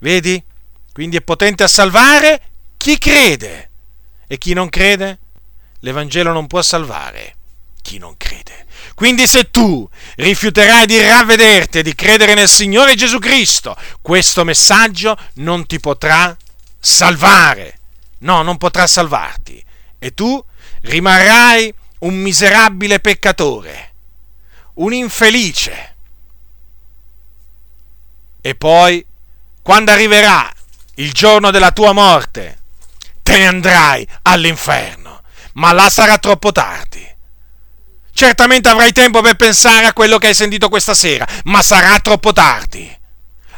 Vedi? 0.00 0.42
Quindi 0.92 1.18
è 1.18 1.22
potente 1.22 1.62
a 1.62 1.68
salvare 1.68 2.51
chi 2.82 2.98
crede 2.98 3.70
e 4.26 4.38
chi 4.38 4.54
non 4.54 4.68
crede, 4.68 5.20
l'Evangelo 5.82 6.32
non 6.32 6.48
può 6.48 6.60
salvare 6.62 7.36
chi 7.80 7.98
non 7.98 8.16
crede. 8.16 8.66
Quindi 8.96 9.28
se 9.28 9.52
tu 9.52 9.88
rifiuterai 10.16 10.86
di 10.86 11.00
ravvederti 11.00 11.78
e 11.78 11.82
di 11.84 11.94
credere 11.94 12.34
nel 12.34 12.48
Signore 12.48 12.96
Gesù 12.96 13.20
Cristo, 13.20 13.76
questo 14.00 14.42
messaggio 14.42 15.16
non 15.34 15.64
ti 15.66 15.78
potrà 15.78 16.36
salvare. 16.80 17.78
No, 18.18 18.42
non 18.42 18.58
potrà 18.58 18.88
salvarti. 18.88 19.64
E 20.00 20.12
tu 20.12 20.44
rimarrai 20.80 21.72
un 22.00 22.14
miserabile 22.14 22.98
peccatore, 22.98 23.92
un 24.74 24.92
infelice. 24.92 25.94
E 28.40 28.56
poi, 28.56 29.06
quando 29.62 29.92
arriverà 29.92 30.52
il 30.96 31.12
giorno 31.12 31.52
della 31.52 31.70
tua 31.70 31.92
morte, 31.92 32.56
te 33.22 33.38
ne 33.38 33.46
andrai 33.46 34.06
all'inferno, 34.22 35.22
ma 35.54 35.72
là 35.72 35.88
sarà 35.88 36.18
troppo 36.18 36.52
tardi. 36.52 37.08
Certamente 38.12 38.68
avrai 38.68 38.92
tempo 38.92 39.20
per 39.22 39.36
pensare 39.36 39.86
a 39.86 39.92
quello 39.92 40.18
che 40.18 40.28
hai 40.28 40.34
sentito 40.34 40.68
questa 40.68 40.94
sera, 40.94 41.26
ma 41.44 41.62
sarà 41.62 41.98
troppo 42.00 42.32
tardi. 42.32 42.98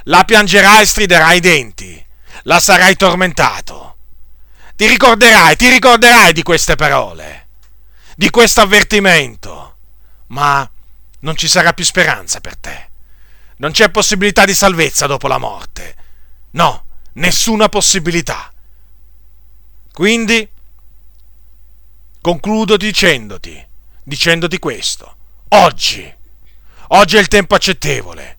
La 0.05 0.25
piangerai 0.25 0.83
e 0.83 0.87
striderai 0.87 1.37
i 1.39 1.41
denti 1.41 2.05
la 2.45 2.61
sarai 2.61 2.97
tormentato. 2.97 3.97
Ti 4.77 4.87
ricorderai, 4.87 5.57
ti 5.57 5.69
ricorderai 5.69 6.33
di 6.33 6.43
queste 6.43 6.75
parole, 6.75 7.49
di 8.17 8.31
questo 8.31 8.61
avvertimento, 8.61 9.77
ma 10.29 10.69
non 11.21 11.37
ci 11.37 11.49
sarà 11.49 11.73
più 11.73 11.85
speranza 11.85 12.41
per 12.41 12.57
te. 12.57 12.91
Non 13.57 13.71
c'è 13.71 13.89
possibilità 13.91 14.45
di 14.45 14.55
salvezza 14.55 15.07
dopo 15.07 15.29
la 15.29 15.39
morte. 15.39 15.95
No, 16.53 16.87
nessuna 17.15 17.69
possibilità. 17.69 18.53
Quindi 19.95 20.47
concludo 22.20 22.76
dicendoti, 22.76 23.64
dicendoti 24.03 24.59
questo. 24.59 25.16
Oggi, 25.51 26.12
oggi 26.88 27.16
è 27.16 27.20
il 27.20 27.28
tempo 27.28 27.55
accettevole. 27.55 28.38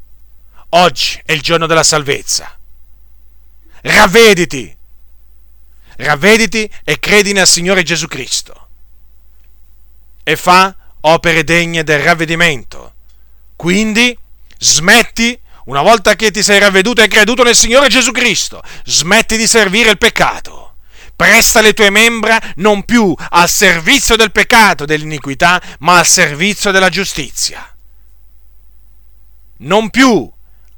Oggi 0.69 1.21
è 1.25 1.31
il 1.31 1.41
giorno 1.41 1.65
della 1.65 1.83
salvezza 1.83 2.59
ravvediti, 3.85 4.75
ravvediti 5.97 6.69
e 6.83 6.99
credi 6.99 7.33
nel 7.33 7.47
Signore 7.47 7.83
Gesù 7.83 8.07
Cristo 8.07 8.67
e 10.23 10.35
fa 10.35 10.75
opere 11.01 11.43
degne 11.43 11.83
del 11.83 12.01
ravvedimento. 12.01 12.93
Quindi 13.55 14.17
smetti, 14.57 15.39
una 15.65 15.83
volta 15.83 16.15
che 16.15 16.31
ti 16.31 16.41
sei 16.41 16.59
ravveduto 16.59 17.01
e 17.01 17.07
creduto 17.07 17.43
nel 17.43 17.55
Signore 17.55 17.89
Gesù 17.89 18.11
Cristo, 18.11 18.63
smetti 18.85 19.37
di 19.37 19.47
servire 19.47 19.91
il 19.91 19.97
peccato. 19.97 20.64
Presta 21.15 21.61
le 21.61 21.73
tue 21.73 21.89
membra 21.89 22.41
non 22.55 22.83
più 22.83 23.15
al 23.29 23.49
servizio 23.49 24.15
del 24.17 24.31
peccato, 24.31 24.85
dell'iniquità, 24.85 25.61
ma 25.79 25.97
al 25.97 26.05
servizio 26.05 26.71
della 26.71 26.89
giustizia. 26.89 27.73
Non 29.57 29.89
più 29.89 30.29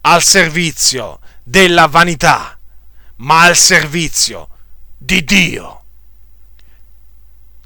al 0.02 0.22
servizio 0.22 1.20
della 1.44 1.88
vanità, 1.88 2.58
ma 3.18 3.42
al 3.42 3.56
servizio 3.56 4.50
di 4.98 5.24
Dio. 5.24 5.84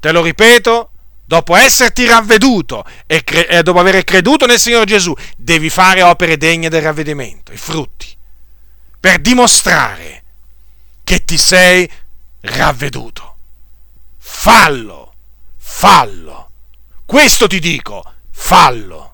Te 0.00 0.10
lo 0.10 0.22
ripeto, 0.22 0.90
dopo 1.24 1.54
esserti 1.54 2.06
ravveduto 2.06 2.84
e, 3.06 3.22
cre- 3.22 3.62
dopo 3.62 3.80
aver 3.80 4.02
creduto 4.04 4.46
nel 4.46 4.58
Signore 4.58 4.86
Gesù, 4.86 5.14
devi 5.36 5.68
fare 5.68 6.02
opere 6.02 6.36
degne 6.36 6.70
del 6.70 6.82
ravvedimento, 6.82 7.52
i 7.52 7.56
frutti, 7.56 8.16
per 8.98 9.20
dimostrare 9.20 10.22
che 11.04 11.24
ti 11.24 11.36
sei 11.36 11.88
ravveduto. 12.42 13.36
Fallo, 14.18 15.14
fallo. 15.56 16.50
Questo 17.04 17.46
ti 17.46 17.58
dico, 17.58 18.04
fallo. 18.30 19.11